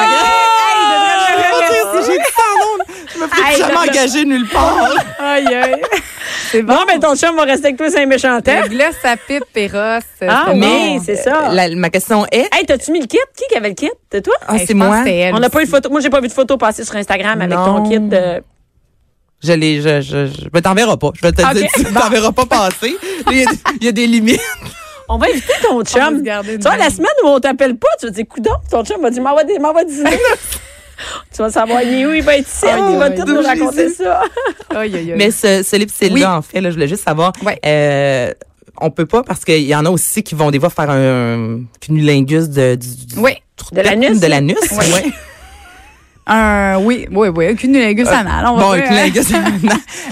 Je 1.30 1.38
vais 1.38 1.50
pas 1.50 1.70
dire 1.72 2.04
si 2.04 2.12
j'ai 2.12 2.18
dit 2.18 2.24
ça 2.36 2.42
en 2.42 2.53
ondes. 2.53 2.53
Je 2.53 2.53
me 3.28 3.58
jamais 3.58 3.90
engagé 3.90 4.26
nulle 4.26 4.48
part. 4.50 4.92
Aïe 5.20 5.48
aïe. 5.54 5.82
C'est 6.52 6.62
bon. 6.62 6.74
Bon, 6.76 6.80
ben 6.88 7.00
ton 7.00 7.16
chum 7.16 7.36
va 7.36 7.44
rester 7.44 7.68
avec 7.68 7.78
toi, 7.78 7.90
c'est 7.90 8.02
un 8.04 8.06
méchant. 8.06 8.38
Le 8.46 8.68
gloss 8.70 8.96
à 9.04 9.18
pipe 9.18 9.44
Péros. 9.54 9.76
Ah 9.78 10.00
c'est 10.20 10.28
oui, 10.54 10.60
bon. 10.98 11.02
c'est 11.06 11.16
ça. 11.16 11.50
La- 11.52 11.70
ma 11.76 11.90
question 11.90 12.26
est? 12.32 12.48
Hey, 12.54 12.66
t'as-tu 12.66 12.92
mis 12.92 13.00
le 13.02 13.08
kit? 13.08 13.18
Qui 13.36 13.44
qui 13.50 13.56
avait 13.58 13.70
le 13.70 13.76
kit? 13.76 13.90
C'est 14.12 14.22
toi? 14.22 14.36
Ah, 14.48 14.54
Hey, 14.56 14.60
c'est 14.66 14.74
je 14.74 14.78
pense 14.80 14.88
moi. 14.88 15.04
que 15.04 15.10
elle 15.10 15.34
On 15.36 15.40
n'a 15.40 15.50
pas 15.50 15.62
eu 15.62 15.66
de 15.66 15.70
photo. 15.70 15.90
Moi, 15.90 16.00
j'ai 16.02 16.10
pas 16.10 16.22
vu 16.22 16.28
de 16.28 16.34
photo 16.34 16.58
passer 16.58 16.84
sur 16.84 16.96
Instagram 16.96 17.42
avec 17.42 17.58
Non. 17.58 17.66
ton 17.84 17.90
kit 17.90 18.00
de. 18.00 18.42
Je 19.44 19.52
l'ai, 19.54 19.82
je, 19.82 20.00
je, 20.00 20.28
je, 20.28 20.60
t'en 20.62 20.74
verras 20.74 20.96
pas. 20.96 21.10
Je 21.16 21.22
vais 21.22 21.32
te 21.34 21.42
Ok. 21.42 21.54
dire, 21.54 21.70
tu 21.76 21.84
t'en 21.86 22.10
verras 22.10 22.32
pas 22.32 22.46
passer. 22.46 22.96
Il 23.30 23.38
y, 23.40 23.44
a, 23.46 23.50
il 23.82 23.84
y 23.86 23.90
a 23.90 23.92
des 23.92 24.08
limites. 24.08 24.40
On 25.10 25.18
va 25.18 25.28
éviter 25.30 25.52
ton 25.62 25.84
chum. 25.84 26.20
une 26.20 26.24
Tu 26.24 26.58
vois, 26.60 26.78
la 26.78 26.90
semaine 26.90 27.12
où 27.24 27.28
on 27.28 27.40
t'appelle 27.42 27.76
pas, 27.76 27.90
tu 28.00 28.06
vas 28.06 28.12
dire, 28.14 28.26
coudon, 28.28 28.52
ton 28.72 28.86
chum 28.86 29.02
va 29.02 29.10
dire, 29.10 29.22
m'envoie 29.22 29.44
des- 29.44 29.60
m'envoie 29.60 29.84
dîner. 29.84 30.12
tu 31.34 31.42
vas 31.42 31.50
savoir, 31.50 31.82
il 31.82 31.94
est 31.94 32.06
où, 32.06 32.14
il 32.14 32.24
va 32.24 32.38
être 32.38 32.48
ici, 32.48 32.66
il 32.92 32.98
va 32.98 33.10
tout 33.12 33.26
nous 33.26 33.42
raconter 33.42 33.90
ça. 33.90 34.22
Mais 35.16 35.32
ce, 35.32 35.64
ce 35.64 36.12
Oui. 36.14 36.26
en 36.26 36.42
fait, 36.42 36.62
là, 36.62 36.70
je 36.70 36.76
voulais 36.76 36.88
juste 36.88 37.04
savoir, 37.04 37.34
Ouais. 37.46 37.60
euh, 37.66 38.32
on 38.82 38.90
peut 38.90 39.06
pas 39.06 39.24
parce 39.24 39.46
qu'il 39.46 39.62
y 39.64 39.76
en 39.76 39.86
a 39.86 39.90
aussi 39.90 40.24
qui 40.24 40.36
vont 40.36 40.50
des 40.52 40.60
fois 40.60 40.70
faire 40.70 40.90
un 40.90 41.62
cunnilingus 41.80 42.50
de, 42.50 42.76
du, 42.76 42.88
du- 43.06 43.20
Oui. 43.20 43.34
De 43.72 43.82
l'anus? 43.82 44.20
De 44.20 44.28
l'anus, 44.28 44.58
Oui. 44.72 45.14
Un, 46.26 46.78
oui, 46.80 47.06
oui, 47.12 47.28
oui, 47.36 47.48
un 47.48 47.56
cunilingus 47.56 48.08
anal. 48.08 48.46
On 48.48 48.56
va 48.56 48.64
Bon, 48.64 48.72
un 48.72 48.80
pas- 48.80 48.88
cunnilingus 48.88 49.34
anal. 49.34 49.52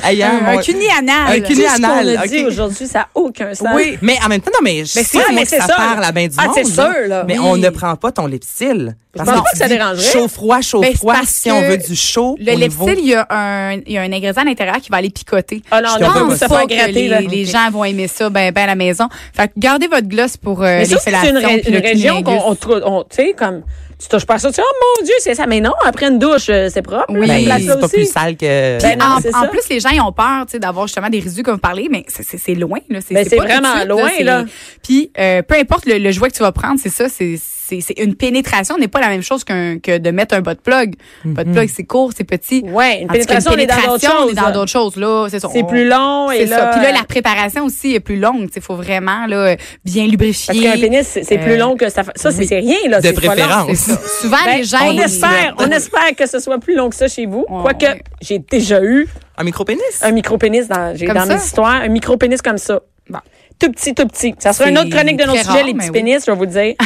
Ailleurs, 0.04 0.30
Un, 0.46 0.58
un 0.58 0.62
cuni 0.62 0.86
anal. 0.98 1.38
Un 1.38 1.40
cuni 1.40 1.62
ce 1.62 1.78
qu'on 1.78 1.84
anal, 1.86 2.18
a 2.18 2.28
dit 2.28 2.44
aujourd'hui, 2.46 2.86
ça 2.88 3.00
n'a 3.00 3.08
aucun 3.16 3.54
sens. 3.54 3.68
Oui, 3.74 3.98
mais 4.02 4.18
en 4.24 4.28
même 4.28 4.42
temps, 4.42 4.52
non, 4.54 4.60
mais 4.62 4.84
je 4.84 4.92
Mais 4.98 5.04
sais 5.04 5.20
mais 5.34 5.44
que 5.44 5.48
ça, 5.50 5.62
ça, 5.68 5.74
parle 5.76 6.04
à 6.04 6.12
bien 6.12 6.28
du 6.28 6.36
Ah, 6.38 6.48
monde. 6.48 6.56
c'est 6.56 6.66
sûr, 6.66 6.92
là. 7.08 7.24
Mais 7.28 7.40
Oui. 7.40 7.46
on 7.48 7.56
ne 7.58 7.70
prend 7.70 7.96
pas 7.96 8.12
ton 8.12 8.28
lipsil. 8.28 8.96
Je 9.16 9.24
pense 9.24 9.28
pas 9.42 9.42
que 9.52 9.58
ça 9.58 9.68
dérangerait. 9.68 10.04
Chaud 10.12 10.28
froid, 10.28 10.62
chaud 10.62 10.80
Ben, 10.82 10.96
froid. 10.96 11.14
parce 11.14 11.28
Si 11.30 11.52
on 11.52 11.62
veut 11.62 11.78
du 11.78 11.96
chaud, 11.96 12.38
Le 12.40 12.56
lepsil, 12.58 12.96
il 13.00 13.08
y, 13.10 13.14
a 13.16 13.26
un, 13.30 13.74
il 13.74 13.92
y 13.92 13.98
a 13.98 14.02
un 14.02 14.12
ingrédient 14.12 14.42
à 14.42 14.46
l'intérieur 14.46 14.78
qui 14.78 14.90
va 14.90 14.98
aller 14.98 15.10
picoter. 15.10 15.62
Ah 15.72 15.82
non, 15.82 15.90
Je 16.00 16.04
non, 16.04 16.28
peut 16.30 16.48
pas 16.48 16.66
que 16.66 16.74
gratter, 16.76 16.92
les, 16.94 17.08
là. 17.10 17.22
les 17.22 17.46
gens 17.46 17.70
vont 17.72 17.84
aimer 17.86 18.08
ça 18.08 18.30
ben, 18.30 18.52
ben 18.54 18.64
à 18.64 18.68
la 18.68 18.76
maison. 18.76 19.08
Fait 19.36 19.48
que 19.48 19.54
gardez 19.58 19.88
votre 19.88 20.08
gloss 20.08 20.38
pour 20.38 20.64
euh, 20.64 20.80
les 20.80 20.86
ça, 20.86 20.98
c'est 21.00 21.12
fellations. 21.12 21.32
une, 21.68 21.76
région 21.78 22.16
qu'on, 22.24 22.32
cunnilingus. 22.32 22.44
on 22.48 22.56
trou- 22.56 22.82
on- 22.86 23.04
tu 23.04 23.16
sais, 23.18 23.34
comme, 23.38 23.64
tu 24.02 24.08
touches 24.08 24.26
pas 24.26 24.36
à 24.36 24.40
ça, 24.40 24.50
tu 24.50 24.56
dis, 24.56 24.62
oh 24.62 24.98
mon 25.00 25.06
Dieu, 25.06 25.14
c'est 25.20 25.36
ça. 25.36 25.46
Mais 25.46 25.60
non, 25.62 25.74
après 25.86 26.08
une 26.08 26.20
douche, 26.20 26.50
euh, 26.50 26.70
c'est 26.74 26.82
propre. 26.82 27.06
Oui. 27.10 27.28
Ben, 27.28 27.60
c'est 27.60 27.68
pas 27.68 27.86
aussi. 27.86 27.96
plus 27.96 28.12
sale 28.12 28.36
que. 28.36 28.82
Ben, 28.82 28.98
non, 28.98 29.18
en, 29.34 29.48
plus, 29.48 29.68
les 29.70 29.80
gens 29.80 29.90
ils 29.90 30.02
ont 30.02 30.12
peur 30.12 30.46
tu 30.46 30.54
sais, 30.54 30.60
d'avoir 30.60 30.88
justement 30.88 31.10
des 31.10 31.20
résidus 31.20 31.44
comme 31.44 31.56
vous 31.56 31.60
parlez, 31.60 31.88
mais 31.90 32.06
c'est- 32.10 32.56
loin. 32.56 32.80
là. 32.90 33.00
Ben, 33.10 33.26
c'est 33.28 33.36
pas 33.36 33.44
tout 33.44 33.48
de 33.48 33.54
vraiment 33.54 33.76
suite, 33.76 33.88
loin, 33.88 34.12
là. 34.24 34.46
Puis, 34.84 35.12
euh, 35.18 35.42
peu 35.42 35.56
importe 35.56 35.86
le, 35.86 35.98
le 35.98 36.12
jouet 36.12 36.30
que 36.30 36.36
tu 36.36 36.44
vas 36.44 36.52
prendre, 36.52 36.80
c'est 36.82 36.90
ça, 36.90 37.08
c'est 37.10 37.38
c'est- 37.80 37.98
une 38.00 38.16
pénétration 38.16 38.78
n'est 38.78 38.90
pas 38.90 39.00
la 39.00 39.08
même 39.08 39.22
chose 39.22 39.46
qu'un 39.46 39.80
que 39.80 39.98
de 39.98 40.12
mettre 40.12 40.36
un 40.36 40.42
bas 40.42 40.56
de 40.56 40.60
plug. 40.60 40.96
Bas 41.24 41.46
de 41.46 41.52
plug, 41.54 41.70
c'est 41.74 41.84
court, 41.86 42.12
c'est 42.18 42.26
petit. 42.26 42.64
Ouais, 42.68 43.02
une 43.02 43.08
pénétration, 43.08 43.52
on 43.54 43.58
est 43.58 43.66
dans 43.68 43.76
d'autres 43.76 43.86
pénétration, 44.00 44.12
on 44.18 44.22
choses. 44.24 44.32
est 44.32 44.36
dans 44.36 44.42
là. 44.42 44.52
d'autres 44.52 44.72
choses. 44.72 44.96
Là, 44.98 45.28
c'est 45.30 45.40
ça. 45.40 45.48
C'est 45.54 45.64
On- 45.64 45.68
plus 45.68 45.88
long 45.88 46.30
et 46.32 46.40
C'est 46.40 46.46
là. 46.48 46.58
ça. 46.60 46.66
Puis 46.78 46.82
là, 46.82 46.92
la 46.92 47.04
préparation 47.06 47.64
aussi 47.66 47.94
est 47.94 48.00
plus 48.02 48.18
longue. 48.18 48.50
Il 48.54 48.62
faut 48.62 48.76
vraiment 48.76 49.26
là, 49.28 49.56
bien 49.86 50.08
lubrifier. 50.08 50.54
Parce 50.62 50.76
qu'un 50.76 50.82
pénis, 50.82 51.08
c'est, 51.22 51.38
plus 51.38 51.54
Euh, 51.54 51.58
long 51.58 51.76
que 51.78 51.88
ça. 51.90 52.04
Ça, 52.16 52.32
c'est, 52.32 52.42
oui. 52.42 52.48
rien, 52.82 52.90
là. 52.90 53.00
De 53.00 53.08
c'est 53.08 53.14
pas 53.14 53.22
long. 53.22 53.30
préférence. 53.32 53.78
Ça. 53.78 53.98
Souvent, 54.22 54.38
Ben, 54.44 54.58
les 54.58 54.64
gens. 54.64 54.78
on 54.88 54.98
espère, 54.98 55.56
on 55.60 55.68
espère 55.70 56.16
que 56.18 56.28
ce 56.28 56.40
soit 56.40 56.58
plus 56.58 56.76
long 56.76 56.90
que 56.90 56.96
ça 56.96 57.08
chez 57.08 57.26
vous. 57.28 57.44
Quoique, 57.48 57.86
ouais. 57.86 58.02
j'ai 58.22 58.40
déjà 58.40 58.82
eu 58.84 59.08
Un 59.38 59.44
micro-pénis? 59.44 59.82
un 60.02 60.12
micro-pénis 60.12 60.68
dans, 60.68 60.94
dans 61.14 61.26
mes 61.28 61.36
histoires, 61.36 61.82
un 61.84 61.88
micro-pénis 61.88 62.42
comme 62.42 62.58
ça. 62.58 62.82
Bon. 63.10 63.20
Tout 63.60 63.72
petit, 63.72 63.94
tout 63.94 64.08
petit. 64.08 64.34
Ça 64.40 64.54
sera 64.54 64.70
une 64.70 64.78
autre 64.80 64.90
chronique 64.90 65.18
de 65.18 65.24
sujets, 65.24 65.42
rare, 65.44 65.64
les 65.66 65.74
petits 65.74 65.86
oui. 65.88 65.92
pénis, 65.92 66.24
je 66.26 66.32
vais 66.32 66.38
vous 66.38 66.46
le 66.46 66.50
dire. 66.50 66.74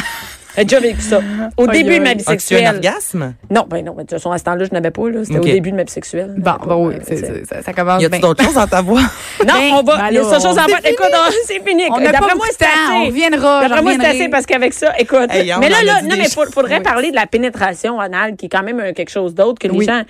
J'ai 0.56 0.64
déjà 0.64 0.80
vécu 0.80 1.00
ça. 1.00 1.20
Au 1.56 1.66
début 1.66 1.98
de 1.98 2.02
ma 2.04 2.14
vie 2.14 2.20
As-tu 2.20 2.28
un 2.28 2.32
sexuelle. 2.32 2.74
orgasme? 2.74 3.34
Non, 3.50 3.66
ben 3.68 3.84
non, 3.84 3.92
mais 3.96 4.04
de 4.04 4.08
toute 4.08 4.18
façon, 4.18 4.30
à 4.30 4.38
ce 4.38 4.44
temps-là, 4.44 4.64
je 4.64 4.72
n'avais 4.72 4.90
pas, 4.90 5.08
là. 5.10 5.24
C'était 5.24 5.38
au 5.38 5.42
début 5.42 5.70
de 5.70 5.76
ma 5.76 5.84
vie 5.84 5.90
sexuelle. 5.92 6.34
Bon, 6.38 6.52
bon, 6.66 6.88
oui, 6.88 6.94
Euh, 7.10 7.44
ça, 7.44 7.62
ça 7.62 7.72
commence 7.72 8.00
Y 8.02 8.06
a-tu 8.06 8.10
bien. 8.12 8.20
d'autres 8.20 8.42
choses 8.44 8.54
dans 8.54 8.66
ta 8.66 8.80
voix? 8.82 9.00
Non, 9.00 9.52
Ben, 9.54 9.70
on 9.72 9.82
va. 9.82 9.96
ben 9.96 10.06
il 10.10 10.14
y 10.14 10.18
a 10.18 10.22
là, 10.22 10.28
ça 10.28 10.48
chose 10.48 10.58
à 10.58 10.64
on- 10.64 10.68
faire. 10.68 10.80
Écoute, 10.84 11.06
c'est 11.46 11.60
fini. 11.66 11.84
On 11.90 11.98
n'a 12.00 12.06
pas 12.06 12.12
D'après 12.20 12.34
moi, 12.36 12.46
c'est 12.50 12.64
assez. 12.64 12.72
On 12.94 13.06
reviendra. 13.06 13.60
D'après 13.62 13.82
moi, 13.82 13.92
c'est 14.00 14.06
assez 14.06 14.28
parce 14.28 14.46
qu'avec 14.46 14.72
ça, 14.74 14.92
écoute. 14.98 15.28
Hey, 15.30 15.52
mais 15.60 15.68
là, 15.68 15.76
en 15.76 15.80
a 15.80 15.84
là, 15.84 16.02
non, 16.02 16.16
mais 16.18 16.24
il 16.26 16.50
faudrait 16.52 16.80
parler 16.80 17.10
de 17.10 17.16
la 17.16 17.26
pénétration 17.26 18.00
anale, 18.00 18.36
qui 18.36 18.46
est 18.46 18.48
quand 18.48 18.62
même 18.62 18.92
quelque 18.94 19.10
chose 19.10 19.34
d'autre 19.34 19.58
que 19.58 19.68
les 19.72 19.84
gens. 19.84 20.02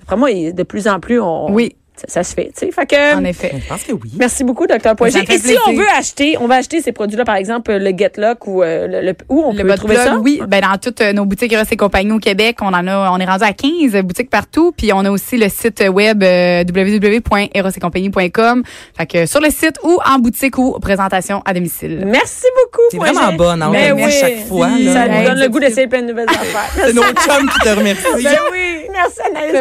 D'après 0.00 0.16
moi, 0.16 0.30
de 0.32 0.62
plus 0.64 0.88
en 0.88 0.98
plus, 0.98 1.20
on. 1.20 1.50
Oui. 1.52 1.76
Ça, 1.94 2.04
ça 2.08 2.24
se 2.24 2.34
fait, 2.34 2.50
tu 2.56 2.66
sais. 2.66 2.72
Fait 2.72 2.86
que. 2.86 3.16
En 3.16 3.24
effet. 3.24 3.52
Je 3.62 3.68
pense 3.68 3.82
que 3.82 3.92
oui. 3.92 4.12
Merci 4.18 4.44
beaucoup, 4.44 4.66
Dr. 4.66 4.96
Poirier. 4.96 5.20
Et 5.30 5.38
si 5.38 5.54
on 5.68 5.74
veut 5.74 5.86
acheter, 5.98 6.36
on 6.40 6.46
va 6.46 6.54
acheter 6.56 6.80
ces 6.80 6.90
produits-là, 6.92 7.24
par 7.26 7.34
exemple, 7.36 7.70
le 7.72 7.90
Get 7.96 8.12
Lock 8.16 8.46
ou 8.46 8.62
euh, 8.62 8.86
le, 8.86 9.00
le- 9.02 9.14
où 9.28 9.42
on 9.42 9.52
Le 9.52 9.62
peut 9.62 9.74
trouver 9.74 9.94
plug, 9.96 10.06
ça? 10.06 10.16
oui. 10.16 10.40
Ben, 10.48 10.62
dans 10.62 10.78
toutes 10.78 11.02
euh, 11.02 11.12
nos 11.12 11.26
boutiques 11.26 11.52
Eros 11.52 11.64
et 11.70 11.76
compagnie 11.76 12.12
au 12.12 12.18
Québec, 12.18 12.56
on 12.62 12.68
en 12.72 12.86
a, 12.88 13.10
on 13.12 13.18
est 13.18 13.26
rendu 13.26 13.44
à 13.44 13.52
15 13.52 14.00
boutiques 14.04 14.30
partout. 14.30 14.72
Puis 14.74 14.90
on 14.94 15.00
a 15.04 15.10
aussi 15.10 15.36
le 15.36 15.50
site 15.50 15.84
web 15.86 16.22
euh, 16.22 16.64
www.erosetcompagnie.com. 16.64 18.62
Fait 18.96 19.06
que 19.06 19.26
sur 19.26 19.40
le 19.40 19.50
site 19.50 19.76
ou 19.82 19.98
en 20.04 20.18
boutique 20.18 20.56
ou 20.58 20.78
présentation 20.80 21.42
à 21.44 21.52
domicile. 21.54 22.02
Merci 22.06 22.46
beaucoup. 22.64 22.82
C'est 22.90 22.96
vraiment 22.98 23.32
bonne, 23.34 23.62
hein, 23.62 23.66
on 23.68 23.72
Ben 23.72 23.92
remet 23.92 24.02
à 24.04 24.06
oui. 24.06 24.12
chaque 24.18 24.46
fois, 24.46 24.68
Ça 24.92 25.06
là. 25.06 25.20
nous 25.20 25.28
donne 25.28 25.40
le 25.40 25.48
goût 25.48 25.60
d'essayer 25.60 25.86
plein 25.88 26.02
de 26.02 26.08
nouvelles 26.08 26.28
affaires. 26.28 26.70
C'est 26.86 26.92
nos 26.94 27.02
chums 27.02 27.48
qui 27.48 27.58
te 27.60 27.68
remercient. 27.68 28.08
Ben 28.22 28.36
oui. 28.52 28.81
Merci, 28.92 29.20
Anaïs. 29.24 29.52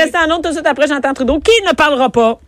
Restez 0.00 0.18
en 0.18 0.30
autre 0.30 0.42
tout 0.42 0.48
de 0.48 0.54
suite 0.54 0.66
après, 0.66 0.86
j'entends 0.86 1.12
Trudeau, 1.12 1.40
qui 1.40 1.52
ne 1.66 1.72
parlera 1.74 2.10
pas. 2.10 2.38